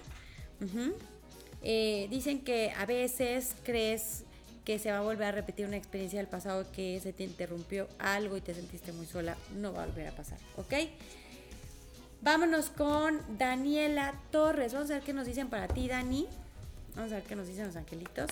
[1.62, 4.24] Eh, dicen que a veces crees
[4.64, 7.88] que se va a volver a repetir una experiencia del pasado que se te interrumpió
[7.98, 9.36] algo y te sentiste muy sola.
[9.54, 10.74] No va a volver a pasar, ¿ok?
[12.22, 14.72] Vámonos con Daniela Torres.
[14.72, 16.26] Vamos a ver qué nos dicen para ti, Dani.
[16.94, 18.30] Vamos a ver qué nos dicen los angelitos.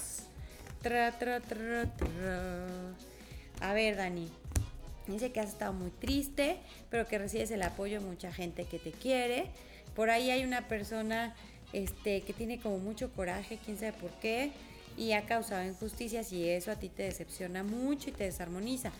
[3.60, 4.28] a ver, Dani.
[5.06, 6.58] Dice que has estado muy triste,
[6.90, 9.50] pero que recibes el apoyo de mucha gente que te quiere
[9.94, 11.34] Por ahí hay una persona
[11.74, 14.50] este, que tiene como mucho coraje, quién sabe por qué,
[14.96, 18.92] y ha causado injusticias y eso a ti te decepciona mucho y te desarmoniza.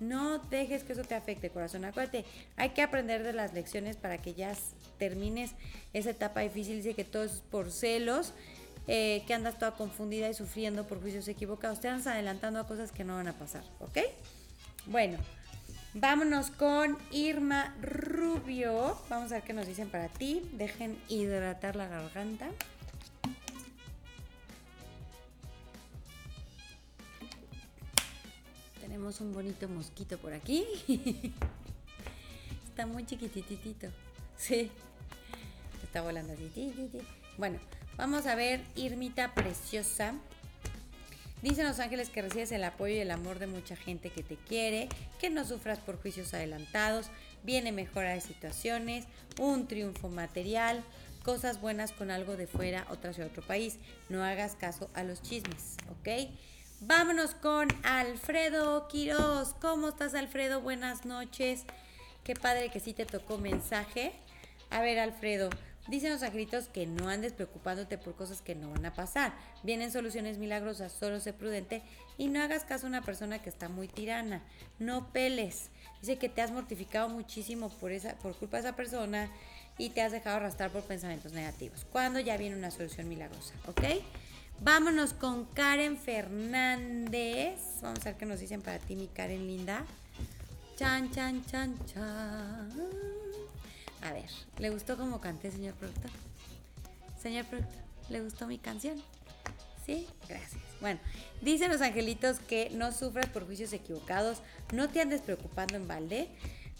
[0.00, 1.84] No dejes que eso te afecte, corazón.
[1.84, 2.24] Acuérdate,
[2.56, 4.54] hay que aprender de las lecciones para que ya
[4.98, 5.52] termines
[5.92, 6.76] esa etapa difícil.
[6.76, 8.32] Dice que todo es por celos,
[8.86, 11.80] eh, que andas toda confundida y sufriendo por juicios equivocados.
[11.80, 13.98] Te andas adelantando a cosas que no van a pasar, ¿ok?
[14.86, 15.18] Bueno,
[15.92, 18.96] vámonos con Irma Rubio.
[19.10, 20.42] Vamos a ver qué nos dicen para ti.
[20.52, 22.48] Dejen hidratar la garganta.
[29.00, 30.62] Un bonito mosquito por aquí.
[32.68, 33.88] Está muy chiquititito.
[34.36, 34.70] Sí.
[35.82, 36.74] Está volando así.
[37.38, 37.58] Bueno,
[37.96, 40.12] vamos a ver, Irmita preciosa.
[41.40, 44.36] Dicen los ángeles que recibes el apoyo y el amor de mucha gente que te
[44.36, 47.06] quiere, que no sufras por juicios adelantados,
[47.42, 49.06] viene mejora de situaciones,
[49.38, 50.84] un triunfo material,
[51.24, 53.78] cosas buenas con algo de fuera, otra ciudad, otro país.
[54.10, 56.30] No hagas caso a los chismes, ¿ok?
[56.82, 59.52] Vámonos con Alfredo Quiroz.
[59.60, 60.62] ¿Cómo estás, Alfredo?
[60.62, 61.64] Buenas noches.
[62.24, 64.14] Qué padre que sí te tocó mensaje.
[64.70, 65.50] A ver, Alfredo,
[65.88, 69.34] dicen los angelitos que no andes preocupándote por cosas que no van a pasar.
[69.62, 71.82] Vienen soluciones milagrosas, solo sé prudente
[72.16, 74.42] y no hagas caso a una persona que está muy tirana.
[74.78, 75.68] No peles.
[76.00, 79.28] Dice que te has mortificado muchísimo por, esa, por culpa de esa persona
[79.76, 81.84] y te has dejado arrastrar por pensamientos negativos.
[81.92, 83.82] Cuando ya viene una solución milagrosa, ¿ok?
[84.62, 87.58] Vámonos con Karen Fernández.
[87.80, 89.86] Vamos a ver qué nos dicen para ti, mi Karen linda.
[90.76, 92.70] Chan, chan, chan, chan.
[94.02, 96.10] A ver, ¿le gustó cómo canté, señor productor?
[97.22, 97.80] Señor productor,
[98.10, 99.02] ¿le gustó mi canción?
[99.86, 100.06] ¿Sí?
[100.28, 100.60] Gracias.
[100.82, 101.00] Bueno,
[101.40, 104.42] dicen los angelitos que no sufras por juicios equivocados,
[104.74, 106.28] no te andes preocupando en balde.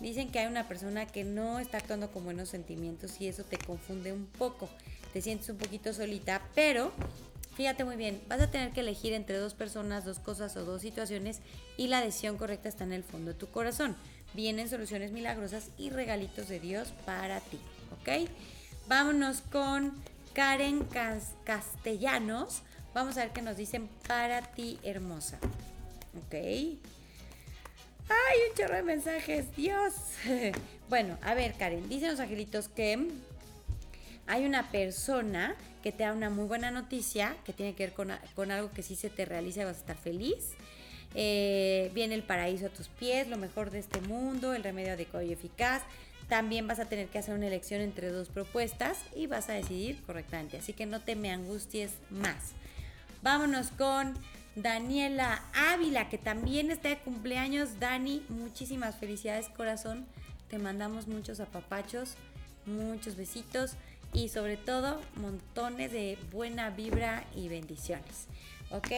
[0.00, 3.56] Dicen que hay una persona que no está actuando con buenos sentimientos y eso te
[3.56, 4.68] confunde un poco.
[5.14, 6.92] Te sientes un poquito solita, pero
[7.60, 10.80] Fíjate muy bien, vas a tener que elegir entre dos personas, dos cosas o dos
[10.80, 11.40] situaciones
[11.76, 13.96] y la decisión correcta está en el fondo de tu corazón.
[14.32, 17.58] Vienen soluciones milagrosas y regalitos de Dios para ti,
[18.00, 18.30] ¿ok?
[18.88, 19.92] Vámonos con
[20.32, 20.86] Karen
[21.44, 22.62] Castellanos.
[22.94, 25.36] Vamos a ver qué nos dicen para ti, hermosa.
[26.16, 26.32] ¿Ok?
[26.32, 26.78] ¡Ay,
[28.48, 29.54] un chorro de mensajes!
[29.54, 29.92] ¡Dios!
[30.88, 33.06] bueno, a ver, Karen, dicen los angelitos que
[34.30, 38.50] hay una persona que te da una muy buena noticia, que tiene que ver con,
[38.52, 40.52] algo que sí se te realiza vas a estar feliz.
[41.16, 45.26] Eh, viene el paraíso a tus pies, lo mejor de este mundo, el remedio adecuado
[45.26, 45.82] y eficaz.
[46.28, 50.00] También vas a tener que hacer una elección entre dos propuestas y vas a decidir
[50.02, 50.58] correctamente.
[50.58, 52.52] Así que no te me angusties más.
[53.22, 54.14] Vámonos con
[54.54, 57.80] Daniela Ávila, que también está de cumpleaños.
[57.80, 60.06] Dani, muchísimas felicidades, corazón.
[60.48, 62.14] Te mandamos muchos apapachos,
[62.64, 63.74] muchos besitos
[64.12, 68.26] y sobre todo montones de buena vibra y bendiciones.
[68.70, 68.90] ¿Ok?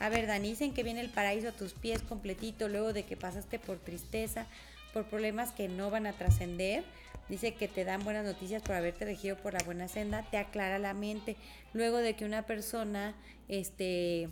[0.00, 3.16] A ver, Dani, dicen que viene el paraíso a tus pies completito luego de que
[3.16, 4.46] pasaste por tristeza,
[4.92, 6.84] por problemas que no van a trascender.
[7.28, 10.78] Dice que te dan buenas noticias por haberte regido por la buena senda, te aclara
[10.78, 11.36] la mente.
[11.72, 13.14] Luego de que una persona
[13.48, 14.28] este,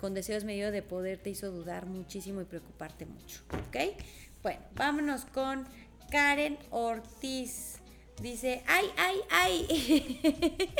[0.00, 3.42] con deseos medio de poder te hizo dudar muchísimo y preocuparte mucho.
[3.68, 3.96] ¿Ok?
[4.42, 5.66] Bueno, vámonos con
[6.10, 7.81] Karen Ortiz.
[8.22, 10.20] Dice, ay, ay, ay.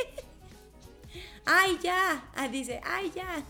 [1.45, 2.30] ay, ya.
[2.36, 3.45] Ah, dice, ay, ya.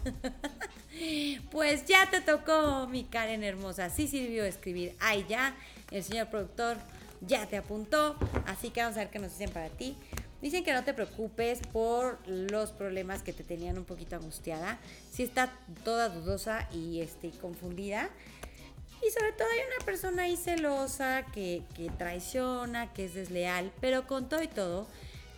[1.50, 3.90] pues ya te tocó, mi Karen hermosa.
[3.90, 5.54] Sí sirvió escribir, ay, ya.
[5.90, 6.78] El señor productor
[7.20, 8.16] ya te apuntó.
[8.46, 9.94] Así que vamos a ver qué nos dicen para ti.
[10.40, 14.78] Dicen que no te preocupes por los problemas que te tenían un poquito angustiada.
[15.10, 15.52] Si está
[15.84, 18.08] toda dudosa y este, confundida,
[19.06, 21.62] y sobre todo hay una persona ahí celosa que,
[21.98, 24.86] traiciona, que es desleal, pero con todo y todo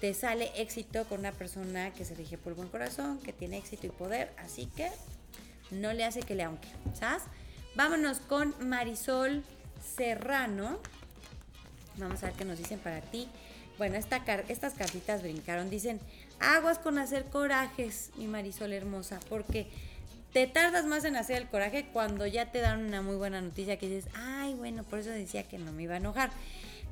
[0.01, 3.87] te sale éxito con una persona que se rige por buen corazón, que tiene éxito
[3.87, 4.91] y poder, así que
[5.71, 7.23] no le hace que le aunque, ¿sabes?
[7.75, 9.43] Vámonos con Marisol
[9.97, 10.79] Serrano.
[11.97, 13.29] Vamos a ver qué nos dicen para ti.
[13.79, 15.71] Bueno, esta, estas cartitas brincaron.
[15.71, 15.99] Dicen,
[16.39, 19.67] aguas con hacer corajes, mi Marisol hermosa, porque
[20.35, 23.79] te tardas más en hacer el coraje cuando ya te dan una muy buena noticia
[23.79, 26.33] que dices, ay, bueno, por eso decía que no me iba a enojar.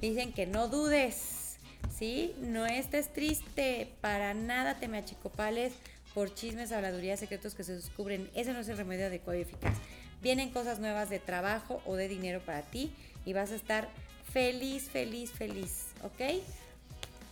[0.00, 1.56] Dicen que no dudes,
[1.98, 2.36] ¿sí?
[2.40, 5.72] No estés triste, para nada te me achicopales
[6.14, 8.30] por chismes, habladurías, secretos que se descubren.
[8.36, 9.76] Ese no es el remedio adecuado y eficaz.
[10.22, 12.92] Vienen cosas nuevas de trabajo o de dinero para ti
[13.24, 13.88] y vas a estar
[14.32, 16.40] feliz, feliz, feliz, ¿ok?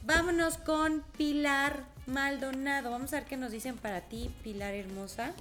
[0.02, 2.90] Vámonos con Pilar Maldonado.
[2.90, 5.34] Vamos a ver qué nos dicen para ti, Pilar hermosa.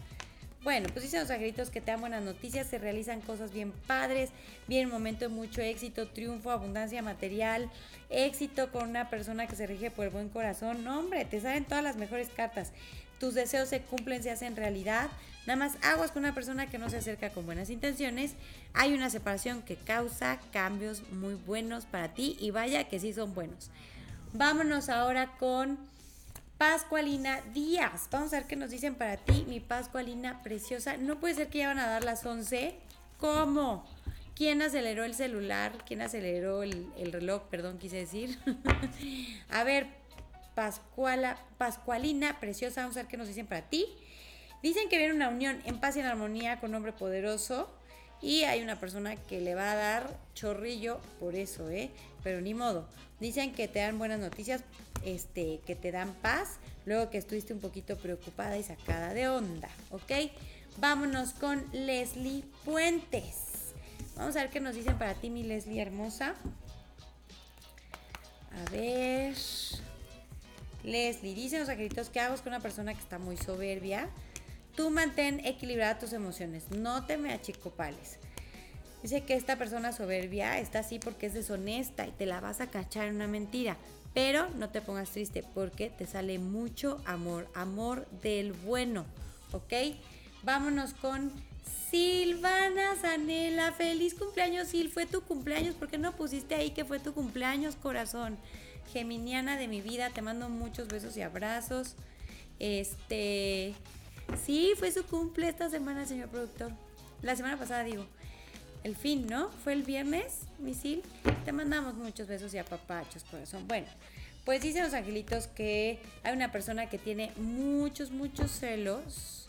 [0.62, 4.32] Bueno, pues dicen los angelitos que te dan buenas noticias, se realizan cosas bien padres,
[4.68, 7.70] un momento de mucho éxito, triunfo, abundancia material,
[8.10, 10.84] éxito con una persona que se rige por el buen corazón.
[10.84, 12.74] No, hombre, te salen todas las mejores cartas.
[13.22, 15.10] Tus deseos se cumplen, se hacen realidad.
[15.48, 18.34] Nada más aguas con una persona que no se acerca con buenas intenciones.
[18.74, 23.34] Hay una separación que causa cambios muy buenos para ti y vaya que sí son
[23.34, 23.72] buenos.
[24.34, 25.80] Vámonos ahora con
[26.60, 28.10] Pascualina Díaz.
[28.12, 30.98] Vamos a ver qué nos dicen para ti, mi Pascualina preciosa.
[30.98, 32.76] No puede ser que ya van a dar las 11.
[33.18, 33.86] ¿Cómo?
[34.36, 35.72] ¿Quién aceleró el celular?
[35.88, 37.44] ¿Quién aceleró el, reloj?
[37.44, 38.38] Perdón, quise decir.
[39.50, 39.88] a ver,
[40.54, 42.82] Pascuala, Pascualina preciosa.
[42.82, 43.86] Vamos a ver qué nos dicen para ti.
[44.62, 47.74] Dicen que viene una unión en paz y en armonía con hombre poderoso.
[48.22, 51.90] Y hay una persona que le va a dar chorrillo por eso, ¿eh?
[52.24, 52.88] Pero ni modo.
[53.20, 54.64] Dicen que te dan buenas noticias
[55.04, 59.70] este, que te dan paz, luego que estuviste un poquito preocupada y sacada de onda,
[59.92, 60.32] ¿ok?
[60.78, 63.74] Vámonos con Leslie Puentes.
[64.16, 66.36] Vamos a ver qué nos dicen para ti, mi Leslie hermosa.
[68.52, 69.36] A ver.
[70.84, 74.10] Leslie, dicen los angelitos que hago con una persona que está muy soberbia.
[74.80, 78.18] Tú mantén equilibradas tus emociones, no te me achicopales.
[79.04, 82.68] Dice que esta persona soberbia está así porque es deshonesta y te la vas a
[82.68, 83.76] cachar en una mentira.
[84.14, 89.06] Pero no te pongas triste porque te sale mucho amor, amor del bueno,
[89.52, 89.98] ¿ok?
[90.44, 91.30] Vámonos con
[91.92, 93.74] Silvana Zanela.
[93.74, 94.88] Feliz cumpleaños, Sil.
[94.88, 95.76] Fue tu cumpleaños.
[95.76, 98.38] ¿Por qué no pusiste ahí que fue tu cumpleaños, corazón?
[98.94, 101.98] Geminiana de mi vida, te mando muchos besos y abrazos.
[102.60, 103.76] Este.
[104.46, 106.72] Sí, fue su cumple esta semana, señor productor.
[107.22, 108.06] La semana pasada, digo
[108.84, 109.50] el fin, ¿no?
[109.64, 111.04] Fue el viernes, misil.
[111.46, 113.68] Te mandamos muchos besos y apapachos, corazón.
[113.68, 113.88] Bueno,
[114.46, 119.48] pues dicen los angelitos que hay una persona que tiene muchos, muchos celos.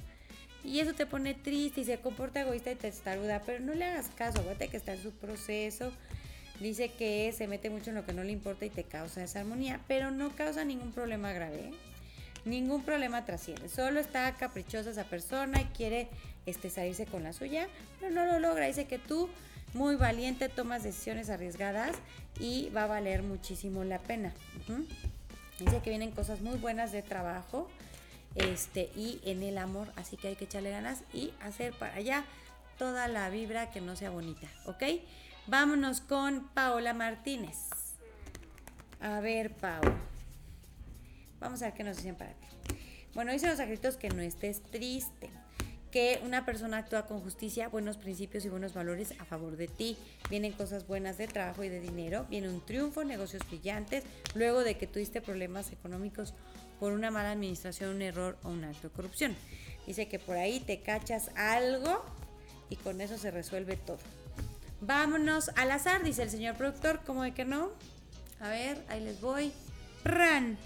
[0.62, 4.10] Y eso te pone triste y se comporta egoísta y testaruda, pero no le hagas
[4.14, 5.90] caso, aguante que está en su proceso.
[6.60, 9.80] Dice que se mete mucho en lo que no le importa y te causa desarmonía,
[9.88, 11.68] pero no causa ningún problema grave.
[11.68, 11.74] ¿eh?
[12.44, 13.68] Ningún problema trasciende.
[13.68, 16.08] Solo está caprichosa esa persona y quiere
[16.46, 17.68] este, salirse con la suya,
[17.98, 18.66] pero no lo logra.
[18.66, 19.28] Dice que tú,
[19.74, 21.96] muy valiente, tomas decisiones arriesgadas
[22.38, 24.32] y va a valer muchísimo la pena.
[25.58, 27.68] Dice que vienen cosas muy buenas de trabajo
[28.34, 32.24] este, y en el amor, así que hay que echarle ganas y hacer para allá
[32.78, 34.82] toda la vibra que no sea bonita, ¿ok?
[35.46, 37.56] Vámonos con Paola Martínez.
[39.00, 40.09] A ver, Paola.
[41.40, 42.46] Vamos a ver qué nos dicen para ti.
[43.14, 45.30] Bueno, dicen los escritos que no estés triste
[45.90, 49.96] que una persona actúa con justicia, buenos principios y buenos valores a favor de ti.
[50.28, 54.76] Vienen cosas buenas de trabajo y de dinero, viene un triunfo, negocios brillantes, luego de
[54.76, 56.34] que tuviste problemas económicos
[56.78, 59.36] por una mala administración, un error o un acto de corrupción.
[59.86, 62.04] Dice que por ahí te cachas algo
[62.68, 63.98] y con eso se resuelve todo.
[64.80, 67.70] Vámonos al azar, dice el señor productor, ¿cómo de que no?
[68.38, 69.52] A ver, ahí les voy.
[70.04, 70.56] Ran.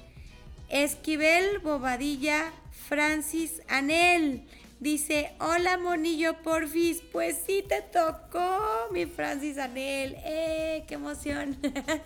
[0.74, 2.52] Esquivel Bobadilla
[2.88, 4.44] Francis Anel.
[4.80, 11.56] Dice, hola monillo porfis, pues sí te tocó, mi Francis Anel, ¡eh, qué emoción!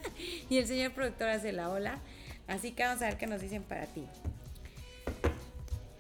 [0.51, 1.99] y el señor productor hace la hola,
[2.47, 4.05] así que vamos a ver qué nos dicen para ti.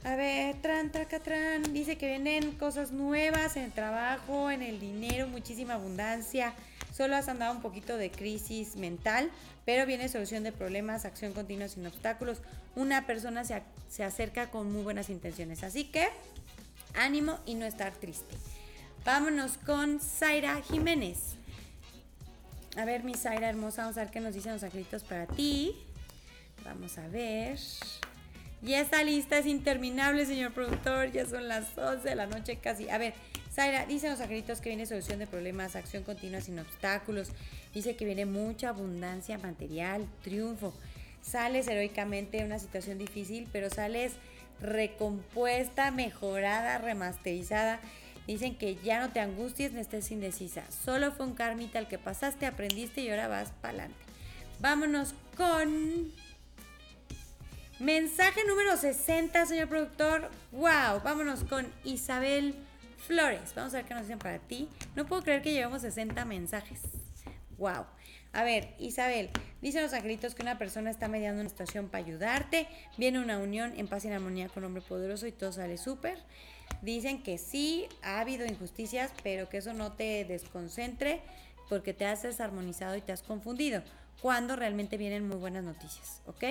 [0.04, 5.26] A ver, tran, tracatran, dice que vienen cosas nuevas en el trabajo, en el dinero,
[5.26, 6.52] muchísima abundancia.
[6.98, 9.30] Solo has andado un poquito de crisis mental,
[9.64, 12.38] pero viene solución de problemas, acción continua sin obstáculos.
[12.74, 15.62] Una persona se, se acerca con muy buenas intenciones.
[15.62, 16.08] Así que
[16.96, 18.34] ánimo y no estar triste.
[19.04, 21.36] Vámonos con Zaira Jiménez.
[22.76, 25.76] A ver, mi Zaira hermosa, vamos a ver qué nos dicen los angelitos para ti.
[26.64, 27.60] Vamos a ver.
[28.60, 31.12] Y esta lista es interminable, señor productor.
[31.12, 32.90] Ya son las 11 de la noche casi.
[32.90, 33.14] A ver,
[33.58, 37.32] Zaira, dicen los angelitos que viene solución de problemas, acción continua sin obstáculos.
[37.74, 40.72] Dice que viene mucha abundancia material, triunfo.
[41.22, 44.12] Sales heroicamente de una situación difícil, pero sales
[44.60, 47.80] recompuesta, mejorada, remasterizada.
[48.28, 50.62] Dicen que ya no te angusties ni estés indecisa.
[50.70, 54.04] Solo fue un karmita el que pasaste, aprendiste y ahora vas para adelante.
[54.60, 56.12] Vámonos con
[57.80, 60.30] mensaje número 60, señor productor.
[60.52, 61.00] ¡Wow!
[61.02, 62.54] Vámonos con Isabel
[62.98, 63.52] Flores.
[63.54, 64.68] Vamos a ver qué nos dicen para ti.
[64.94, 66.80] No puedo creer que llevamos 60 mensajes.
[67.56, 67.86] ¡Wow!
[68.32, 69.30] A ver, Isabel,
[69.62, 73.72] dicen los angelitos que una persona está mediando una situación para ayudarte, viene una unión
[73.76, 76.18] en paz y en armonía con un hombre poderoso y todo sale súper.
[76.82, 81.22] Dicen que sí, ha habido injusticias, pero que eso no te desconcentre
[81.68, 83.82] porque te has desarmonizado y te has confundido,
[84.20, 86.44] cuando realmente vienen muy buenas noticias, ¿ok?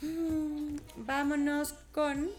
[0.00, 2.30] Mm, vámonos con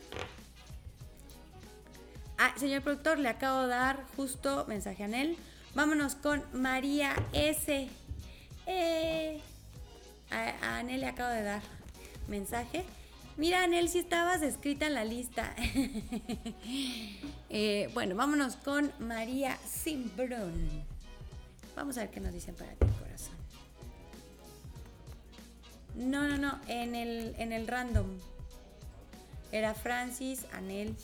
[2.38, 5.38] Ah, señor productor, le acabo de dar justo mensaje a Anel.
[5.76, 7.88] Vámonos con María S.
[8.66, 9.42] Eh,
[10.32, 11.62] a, Anel le acabo de dar
[12.28, 12.84] mensaje.
[13.38, 15.56] Mira, Anel, si estabas escrita en la lista.
[17.56, 20.84] Eh, bueno, vámonos con María Simbrón.
[21.76, 23.36] Vamos a ver qué nos dicen para ti, corazón.
[25.94, 28.08] No, no, no, en el, en el random.
[29.52, 30.96] Era Francis Anel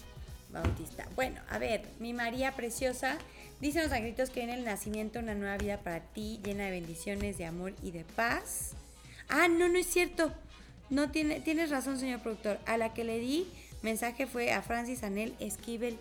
[0.52, 1.08] Bautista.
[1.16, 3.18] Bueno, a ver, mi María preciosa,
[3.60, 7.38] dicen los angelitos que viene el nacimiento, una nueva vida para ti, llena de bendiciones,
[7.38, 8.72] de amor y de paz.
[9.28, 10.32] Ah, no, no es cierto.
[10.90, 12.60] No tiene, tienes razón, señor productor.
[12.66, 13.48] A la que le di
[13.82, 15.98] mensaje fue a Francis Anel Esquivel.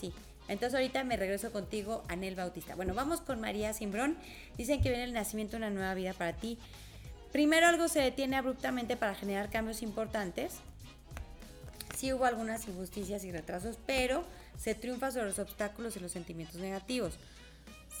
[0.00, 0.12] Sí.
[0.48, 2.74] Entonces ahorita me regreso contigo, Anel Bautista.
[2.74, 4.16] Bueno, vamos con María Simbrón.
[4.56, 6.58] Dicen que viene el nacimiento, una nueva vida para ti.
[7.32, 10.60] Primero algo se detiene abruptamente para generar cambios importantes
[11.96, 14.24] sí hubo algunas injusticias y retrasos, pero
[14.58, 17.14] se triunfa sobre los obstáculos y los sentimientos negativos.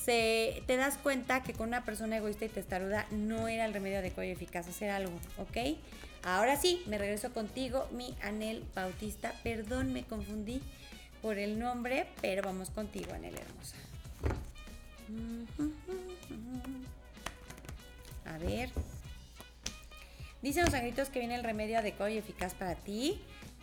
[0.04, 3.98] Se, te das cuenta que con una persona egoísta y testaruda no era el remedio
[3.98, 5.76] adecuado y eficaz hacer algo, ¿ok?
[6.24, 9.32] Ahora sí, me regreso contigo, mi Anel Bautista.
[9.42, 10.60] Perdón, me confundí
[11.20, 13.76] por el nombre, pero vamos contigo, Anel hermosa.
[18.26, 18.70] A ver.
[20.42, 23.20] Dicen los angritos que viene el remedio adecuado y eficaz para ti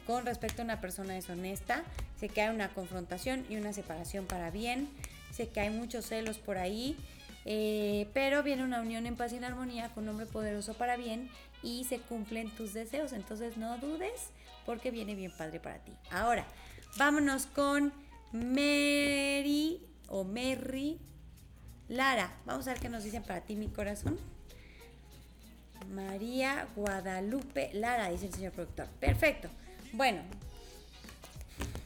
[0.10, 1.84] con respecto a una persona deshonesta.
[2.20, 4.90] Sé que hay una confrontación y una separación para bien.
[5.32, 6.98] Sé que hay muchos celos por ahí.
[7.46, 10.98] Eh, pero viene una unión en paz y en armonía con un hombre poderoso para
[10.98, 11.30] bien
[11.62, 13.14] y se cumplen tus deseos.
[13.14, 14.32] Entonces no dudes
[14.66, 15.92] porque viene bien padre para ti.
[16.10, 16.48] Ahora,
[16.98, 17.94] vámonos con
[18.32, 20.98] Mary o Mary
[21.88, 22.34] Lara.
[22.46, 24.18] Vamos a ver qué nos dicen para ti, mi corazón.
[25.94, 28.88] María Guadalupe Lara, dice el señor productor.
[29.00, 29.50] Perfecto.
[29.94, 30.22] Bueno,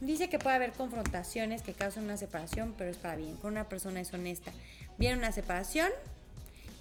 [0.01, 3.36] dice que puede haber confrontaciones que causan una separación, pero es para bien.
[3.38, 4.51] Con una persona es honesta.
[4.97, 5.89] Viene una separación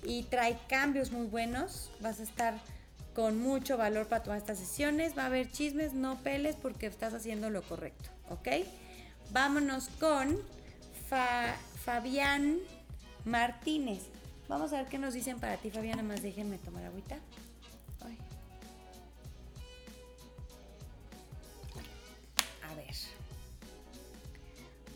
[0.02, 1.90] y trae cambios muy buenos.
[2.00, 2.54] Vas a estar
[3.14, 5.16] con mucho valor para tomar estas sesiones.
[5.16, 8.10] Va a haber chismes, no peles porque estás haciendo lo correcto.
[8.28, 8.48] ¿Ok?
[9.30, 10.38] Vámonos con
[11.84, 12.58] Fabián
[13.24, 14.02] Martínez.
[14.48, 15.96] Vamos a ver qué nos dicen para ti, Fabián.
[15.96, 17.18] Nada más déjenme tomar agüita.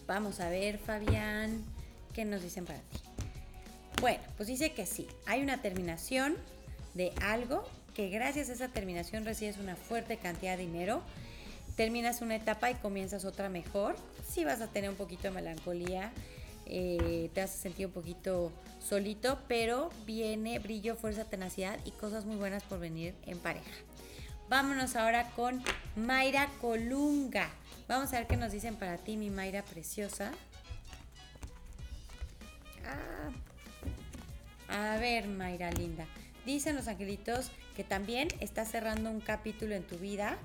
[0.07, 1.65] Vamos a ver, Fabián,
[2.15, 2.99] qué nos dicen para ti.
[4.01, 6.37] Bueno, pues dice que sí, hay una terminación
[6.95, 11.03] de algo que gracias a esa terminación recibes una fuerte cantidad de dinero,
[11.77, 13.97] terminas una etapa y comienzas otra mejor.
[14.29, 16.13] Sí vas a tener un poquito de melancolía,
[16.67, 22.27] eh, te vas a sentir un poquito solito, pero viene brillo, fuerza, tenacidad y cosas
[22.27, 23.71] muy buenas por venir en pareja.
[24.49, 25.63] Vámonos ahora con
[25.97, 27.51] Mayra Colunga.
[27.89, 30.32] Vamos a ver qué nos dicen para ti, mi Mayra preciosa.
[34.68, 34.95] Ah.
[34.95, 36.07] A ver, Mayra linda.
[36.45, 40.37] Dicen los angelitos que también estás cerrando un capítulo en tu vida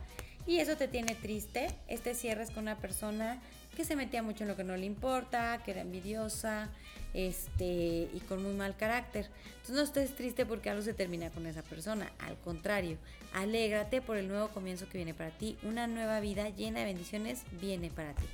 [0.45, 1.67] y eso te tiene triste.
[1.87, 3.39] Este cierre es con una persona
[3.75, 6.69] que se metía mucho en lo que no le importa, que era envidiosa,
[7.13, 9.29] este, y con muy mal carácter.
[9.47, 12.11] Entonces no estés triste porque algo se termina con esa persona.
[12.19, 12.97] Al contrario,
[13.33, 15.57] alégrate por el nuevo comienzo que viene para ti.
[15.63, 18.25] Una nueva vida llena de bendiciones viene para ti.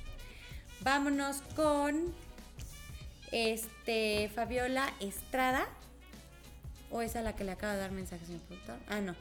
[0.80, 2.12] Vámonos con
[3.32, 5.66] este Fabiola Estrada.
[6.90, 8.78] ¿O es a la que le acaba de dar mensaje, señor productor?
[8.88, 9.14] Ah, no.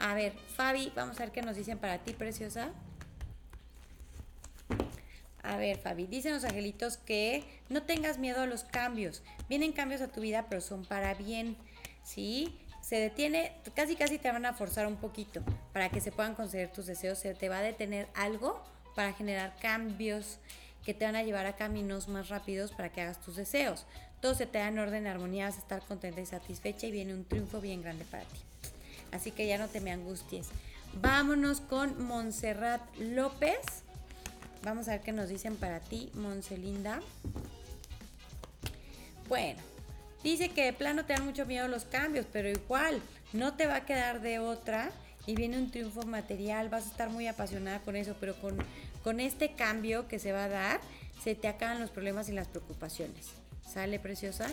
[0.00, 2.70] A ver, Fabi, vamos a ver qué nos dicen para ti, preciosa.
[5.42, 9.22] A ver, Fabi, dicen los angelitos que no tengas miedo a los cambios.
[9.50, 11.56] Vienen cambios a tu vida, pero son para bien.
[12.02, 12.58] ¿Sí?
[12.80, 15.42] Se detiene, casi casi te van a forzar un poquito
[15.74, 17.18] para que se puedan conceder tus deseos.
[17.18, 18.64] Se te va a detener algo
[18.96, 20.38] para generar cambios
[20.82, 23.84] que te van a llevar a caminos más rápidos para que hagas tus deseos.
[24.22, 27.12] Todo se te da en orden, armonía, vas a estar contenta y satisfecha y viene
[27.12, 28.49] un triunfo bien grande para ti.
[29.12, 30.48] Así que ya no te me angusties.
[31.00, 33.58] Vámonos con Montserrat López.
[34.62, 37.00] Vamos a ver qué nos dicen para ti, Monselinda.
[39.28, 39.60] Bueno,
[40.22, 43.00] dice que de plano te dan mucho miedo los cambios, pero igual
[43.32, 44.90] no te va a quedar de otra
[45.26, 48.56] y viene un triunfo material, vas a estar muy apasionada con eso, pero con,
[49.04, 50.80] con este cambio que se va a dar,
[51.22, 53.28] se te acaban los problemas y las preocupaciones.
[53.72, 54.48] ¿Sale, preciosa?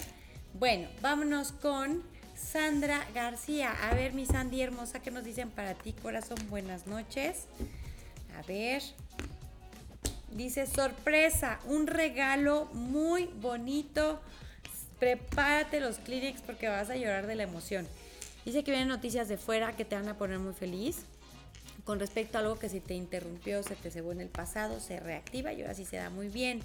[0.53, 2.03] Bueno, vámonos con
[2.37, 3.71] Sandra García.
[3.89, 6.37] A ver, mi Sandy hermosa, ¿qué nos dicen para ti, corazón?
[6.49, 7.45] Buenas noches.
[8.37, 8.83] A ver.
[10.31, 14.21] Dice, sorpresa, un regalo muy bonito.
[14.99, 17.87] Prepárate los Kleenex porque vas a llorar de la emoción.
[18.45, 21.03] Dice que vienen noticias de fuera que te van a poner muy feliz.
[21.85, 24.99] con respecto a algo que si te interrumpió, se te cebó en el pasado, se
[24.99, 26.59] reactiva y ahora sí se da muy bien.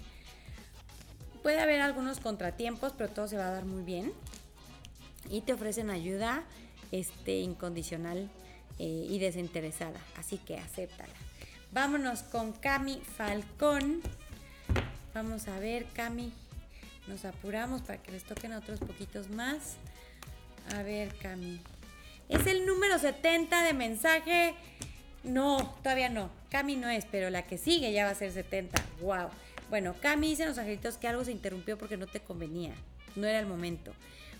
[1.44, 4.12] Puede haber algunos contratiempos, pero todo se va a dar muy bien.
[5.30, 6.44] Y te ofrecen ayuda
[6.90, 8.30] este, incondicional
[8.78, 10.00] eh, y desinteresada.
[10.16, 11.12] Así que acéptala.
[11.72, 14.02] Vámonos con Cami Falcón.
[15.14, 16.32] Vamos a ver, Cami.
[17.06, 19.76] Nos apuramos para que les toquen otros poquitos más.
[20.74, 21.60] A ver, Cami.
[22.28, 24.54] Es el número 70 de mensaje.
[25.24, 26.30] No, todavía no.
[26.50, 28.82] Cami no es, pero la que sigue ya va a ser 70.
[29.00, 29.28] Wow.
[29.70, 32.74] Bueno, Cami dice en los angelitos que algo se interrumpió porque no te convenía,
[33.16, 33.94] no era el momento.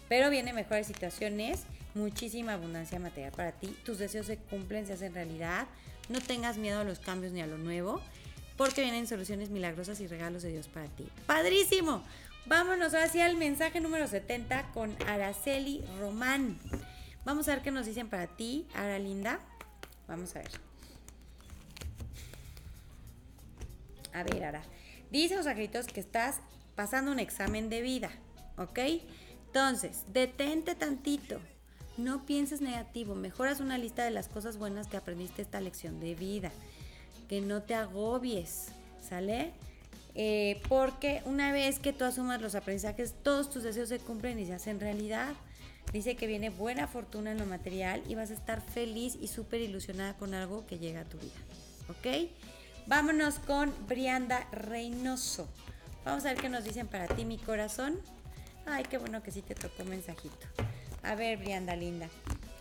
[0.08, 1.60] Pero vienen mejores situaciones,
[1.94, 5.66] muchísima abundancia material para ti, tus deseos se cumplen, se hacen realidad,
[6.08, 8.00] no tengas miedo a los cambios ni a lo nuevo,
[8.56, 11.08] porque vienen soluciones milagrosas y regalos de Dios para ti.
[11.26, 12.02] ¡Padrísimo!
[12.46, 16.58] Vámonos sí al mensaje número 70 con Araceli Román.
[17.24, 19.38] Vamos a ver qué nos dicen para ti, Ara Linda.
[20.08, 20.50] Vamos a ver.
[24.12, 24.62] A ver, Ara.
[25.10, 26.40] Dice los angelitos que estás
[26.74, 28.10] pasando un examen de vida,
[28.56, 28.78] ¿ok?
[29.52, 31.38] Entonces, detente tantito.
[31.98, 33.14] No pienses negativo.
[33.14, 36.50] Mejoras una lista de las cosas buenas que aprendiste esta lección de vida.
[37.28, 38.68] Que no te agobies,
[39.06, 39.52] ¿sale?
[40.14, 44.46] Eh, porque una vez que tú asumas los aprendizajes, todos tus deseos se cumplen y
[44.46, 45.34] se hacen realidad.
[45.92, 49.60] Dice que viene buena fortuna en lo material y vas a estar feliz y súper
[49.60, 51.34] ilusionada con algo que llega a tu vida.
[51.90, 52.30] ¿Ok?
[52.86, 55.46] Vámonos con Brianda Reynoso.
[56.06, 58.00] Vamos a ver qué nos dicen para ti, mi corazón.
[58.66, 60.46] Ay, qué bueno que sí te tocó mensajito.
[61.02, 62.08] A ver, Brianda linda.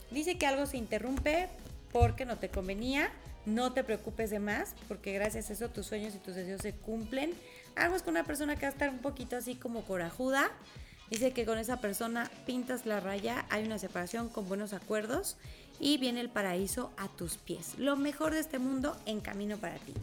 [0.09, 1.47] Dice que algo se interrumpe
[1.91, 3.11] porque no te convenía.
[3.45, 6.73] No te preocupes de más, porque gracias a eso tus sueños y tus deseos se
[6.73, 7.33] cumplen.
[7.75, 10.51] Algo es con una persona que va a estar un poquito así como corajuda.
[11.09, 15.37] Dice que con esa persona pintas la raya, hay una separación con buenos acuerdos
[15.79, 17.77] y viene el paraíso a tus pies.
[17.79, 19.93] Lo mejor de este mundo en camino para ti.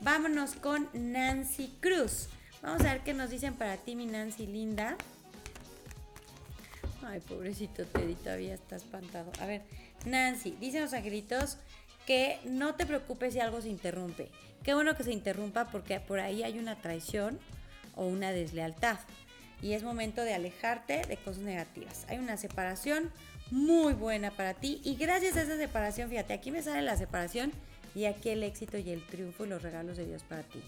[0.00, 2.28] Vámonos con Nancy Cruz.
[2.62, 4.96] Vamos a ver qué nos dicen para ti, mi Nancy linda.
[7.08, 9.32] Ay, pobrecito Teddy, todavía está espantado.
[9.40, 9.62] A ver,
[10.04, 11.56] Nancy, dicen los angelitos
[12.06, 14.28] que no te preocupes si algo se interrumpe.
[14.62, 17.38] Qué bueno que se interrumpa porque por ahí hay una traición
[17.96, 18.98] o una deslealtad.
[19.62, 22.04] Y es momento de alejarte de cosas negativas.
[22.08, 23.10] Hay una separación
[23.50, 24.82] muy buena para ti.
[24.84, 27.52] Y gracias a esa separación, fíjate, aquí me sale la separación
[27.94, 30.62] y aquí el éxito y el triunfo y los regalos de Dios para ti.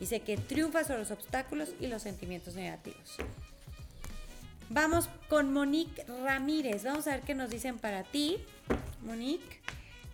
[0.00, 3.18] Dice que triunfa sobre los obstáculos y los sentimientos negativos.
[4.74, 6.82] Vamos con Monique Ramírez.
[6.82, 8.38] Vamos a ver qué nos dicen para ti.
[9.02, 9.60] Monique.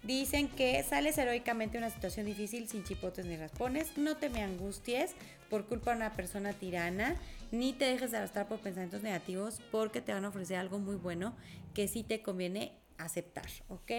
[0.02, 3.96] Dicen que sales heroicamente de una situación difícil sin chipotes ni raspones.
[3.96, 5.12] No te me angusties
[5.48, 7.16] por culpa de una persona tirana,
[7.50, 10.96] ni te dejes de arrastrar por pensamientos negativos porque te van a ofrecer algo muy
[10.96, 11.34] bueno
[11.72, 13.90] que sí te conviene aceptar, ¿ok?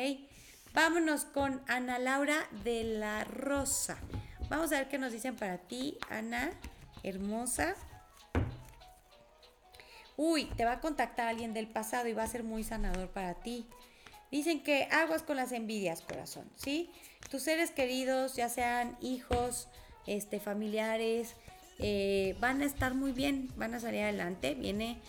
[0.76, 3.98] Vámonos con Ana Laura de la Rosa.
[4.48, 6.52] Vamos a ver qué nos dicen para ti, Ana,
[7.02, 7.76] hermosa.
[10.18, 13.36] Uy, te va a contactar alguien del pasado y va a ser muy sanador para
[13.36, 13.66] ti.
[14.32, 16.92] Dicen que aguas con las envidias, corazón, ¿sí?
[17.30, 19.68] Tus seres queridos, ya sean hijos,
[20.08, 21.36] este, familiares,
[21.80, 24.54] eh, van a estar muy bien, van a salir adelante.
[24.54, 25.00] Viene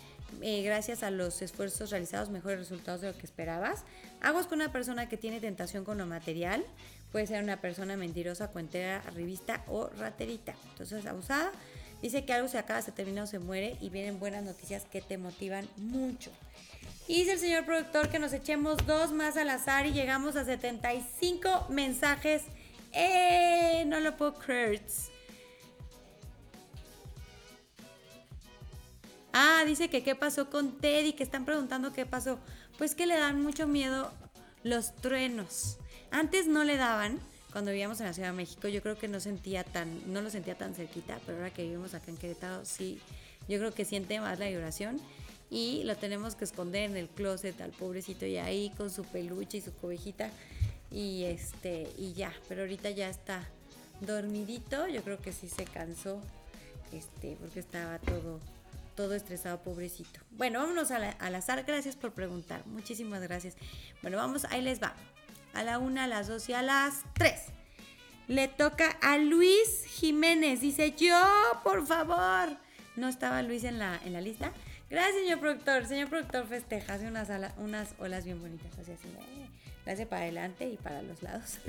[0.41, 3.83] eh, gracias a los esfuerzos realizados mejores resultados de lo que esperabas.
[4.21, 6.65] Aguas con una persona que tiene tentación con lo material.
[7.11, 10.55] Puede ser una persona mentirosa, cuentera, revista o raterita.
[10.71, 11.51] Entonces, abusada.
[12.03, 15.01] Dice que algo se acaba, se termina o se muere y vienen buenas noticias que
[15.01, 16.31] te motivan mucho.
[17.07, 20.43] Y dice el señor productor que nos echemos dos más al azar y llegamos a
[20.43, 22.43] 75 mensajes.
[22.91, 23.85] ¡Eh!
[23.87, 24.81] No lo puedo creer.
[29.31, 32.37] Ah, dice que qué pasó con Teddy, que están preguntando qué pasó.
[32.77, 34.11] Pues que le dan mucho miedo
[34.63, 35.77] los truenos.
[36.11, 37.21] Antes no le daban,
[37.53, 40.31] cuando vivíamos en la Ciudad de México, yo creo que no sentía tan, no lo
[40.31, 42.99] sentía tan cerquita, pero ahora que vivimos acá en Querétaro, sí,
[43.47, 44.99] yo creo que siente más la vibración
[45.51, 49.59] y lo tenemos que esconder en el closet al pobrecito y ahí con su peluche
[49.59, 50.31] y su cobijita
[50.91, 53.47] y este y ya, pero ahorita ya está
[54.01, 56.19] dormidito, yo creo que sí se cansó
[56.91, 58.39] este porque estaba todo
[58.95, 60.19] todo estresado, pobrecito.
[60.31, 61.63] Bueno, vámonos al azar.
[61.65, 62.63] Gracias por preguntar.
[62.67, 63.55] Muchísimas gracias.
[64.03, 64.93] Bueno, vamos, ahí les va.
[65.53, 67.41] A la una, a las dos y a las tres.
[68.27, 70.61] Le toca a Luis Jiménez.
[70.61, 71.23] Dice, yo,
[71.63, 72.57] por favor.
[72.95, 74.51] No estaba Luis en la, en la lista.
[74.89, 75.85] Gracias, señor productor.
[75.85, 78.71] Señor productor festeja, hace unas, unas olas bien bonitas.
[78.79, 79.07] Así, así.
[79.07, 79.47] Eh,
[79.85, 81.59] le hace para adelante y para los lados.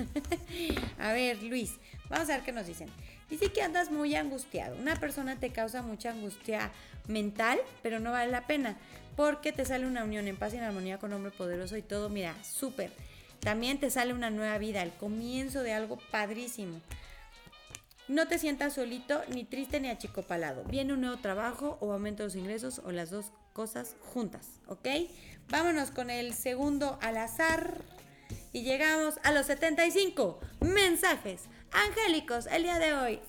[0.99, 1.73] a ver, Luis,
[2.09, 2.87] vamos a ver qué nos dicen.
[3.29, 4.75] Dice que andas muy angustiado.
[4.77, 6.71] Una persona te causa mucha angustia
[7.07, 8.77] mental, pero no vale la pena
[9.15, 12.09] porque te sale una unión en paz y en armonía con hombre poderoso y todo,
[12.09, 12.91] mira, súper.
[13.45, 16.81] También te sale una nueva vida, el comienzo de algo padrísimo.
[18.07, 20.63] No te sientas solito, ni triste, ni achicopalado.
[20.63, 24.87] Viene un nuevo trabajo o aumento de los ingresos o las dos cosas juntas, ¿ok?
[25.47, 27.83] Vámonos con el segundo al azar.
[28.51, 33.19] Y llegamos a los 75 mensajes angélicos el día de hoy.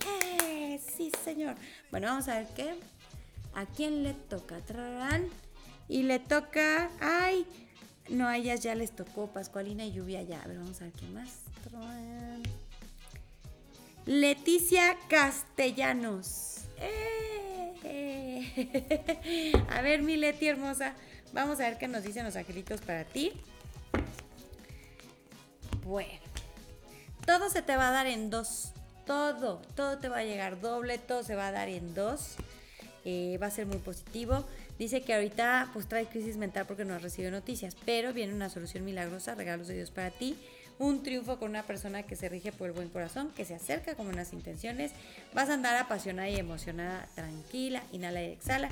[0.43, 0.81] ¡Eh!
[0.97, 1.57] Sí, señor.
[1.91, 2.75] Bueno, vamos a ver qué.
[3.53, 4.61] ¿A quién le toca?
[4.61, 5.29] Trarán.
[5.89, 6.91] Y le toca.
[7.01, 7.47] ¡Ay!
[8.09, 10.42] No, a ellas ya les tocó Pascualina y Lluvia ya.
[10.42, 11.40] A ver, vamos a ver qué más.
[14.04, 16.59] Leticia Castellanos.
[16.78, 17.26] ¡Eh!
[19.70, 20.94] A ver, mi Leti hermosa.
[21.32, 23.32] Vamos a ver qué nos dicen los angelitos para ti.
[25.84, 26.20] Bueno,
[27.26, 28.72] todo se te va a dar en dos.
[29.04, 32.36] Todo, todo te va a llegar doble, todo se va a dar en dos.
[33.04, 34.44] Eh, va a ser muy positivo.
[34.79, 38.51] Dice que ahorita pues trae crisis mental porque no ha recibido noticias, pero viene una
[38.51, 40.37] solución milagrosa, regalos de Dios para ti
[40.79, 43.95] un triunfo con una persona que se rige por el buen corazón, que se acerca
[43.95, 44.93] con buenas intenciones.
[45.35, 48.68] Vas a andar apasionada y emocionada, tranquila, inhala y exhala,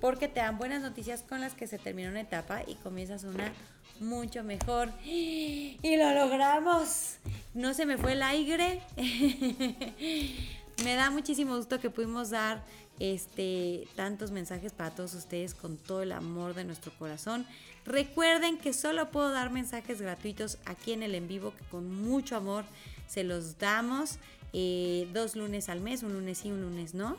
[0.00, 3.52] porque te dan buenas noticias con las que se termina una etapa y comienzas una
[4.00, 4.90] mucho mejor.
[5.04, 7.16] Y lo logramos.
[7.54, 8.82] No se me fue el aire.
[10.84, 12.64] me da muchísimo gusto que pudimos dar
[13.00, 17.46] este, tantos mensajes para todos ustedes con todo el amor de nuestro corazón.
[17.84, 22.36] Recuerden que solo puedo dar mensajes gratuitos aquí en el en vivo, que con mucho
[22.36, 22.64] amor
[23.08, 24.18] se los damos
[24.52, 27.16] eh, dos lunes al mes, un lunes sí, un lunes no.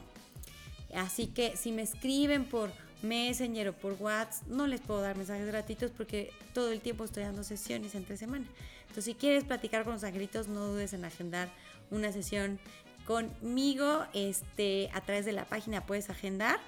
[0.94, 2.72] Así que si me escriben por
[3.02, 7.24] Messenger o por WhatsApp, no les puedo dar mensajes gratuitos porque todo el tiempo estoy
[7.24, 8.46] dando sesiones entre semana.
[8.84, 11.50] Entonces, si quieres platicar con los angelitos, no dudes en agendar
[11.92, 12.60] una sesión
[13.06, 16.60] conmigo este, a través de la página, puedes agendar.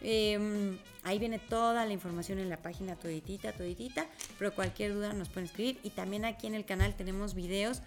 [0.00, 4.06] Em, ahí viene toda la información en la página toditita, toditita,
[4.38, 5.80] pero cualquier duda nos pueden escribir.
[5.82, 7.82] Y también aquí en el canal tenemos videos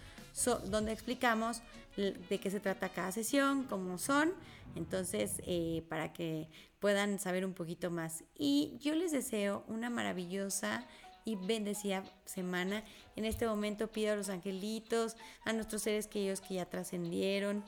[0.70, 1.62] donde explicamos
[1.95, 4.34] de qué se trata cada sesión, cómo son,
[4.76, 6.47] entonces eh, para que
[6.80, 8.24] puedan saber un poquito más.
[8.38, 10.86] Y yo les deseo una maravillosa
[11.26, 12.84] y bendecida semana.
[13.16, 17.66] En este momento pido a los angelitos, a nuestros seres queridos que ya trascendieron,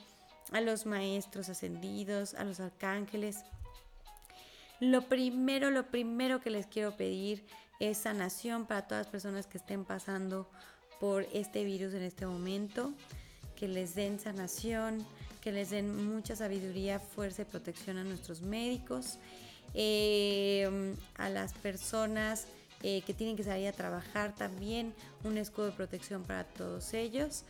[0.51, 3.43] a los maestros ascendidos, a los arcángeles,
[4.79, 7.43] lo primero, lo primero que les quiero pedir
[7.79, 10.49] es sanación para todas las personas que estén pasando
[10.99, 12.93] por este virus en este momento,
[13.55, 15.05] que les den sanación,
[15.41, 19.17] que les den mucha sabiduría, fuerza y protección a nuestros médicos,
[19.73, 22.47] eh, a las personas
[22.81, 24.93] eh, que tienen que salir a trabajar también,
[25.25, 27.43] un escudo de protección para todos ellos,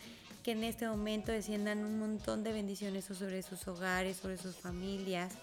[0.43, 5.33] que en este momento desciendan un montón de bendiciones sobre sus hogares, sobre sus familias,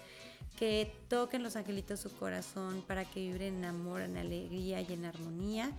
[0.57, 5.05] que toquen los angelitos su corazón para que vibren en amor, en alegría y en
[5.05, 5.71] armonía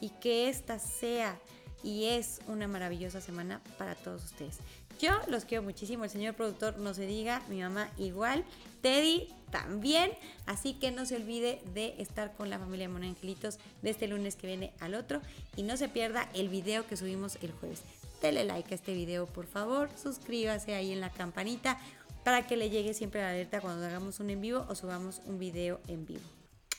[0.00, 1.38] y que esta sea
[1.82, 4.58] y es una maravillosa semana para todos ustedes.
[5.00, 8.44] Yo los quiero muchísimo, el señor productor no se diga, mi mamá igual,
[8.80, 10.12] Teddy también,
[10.46, 14.36] así que no se olvide de estar con la familia Mona Angelitos de este lunes
[14.36, 15.20] que viene al otro
[15.56, 17.82] y no se pierda el video que subimos el jueves
[18.24, 21.78] dele like a este video, por favor, suscríbase ahí en la campanita
[22.24, 25.38] para que le llegue siempre la alerta cuando hagamos un en vivo o subamos un
[25.38, 26.24] video en vivo.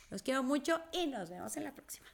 [0.09, 2.07] Los quiero mucho y nos vemos en la próxima.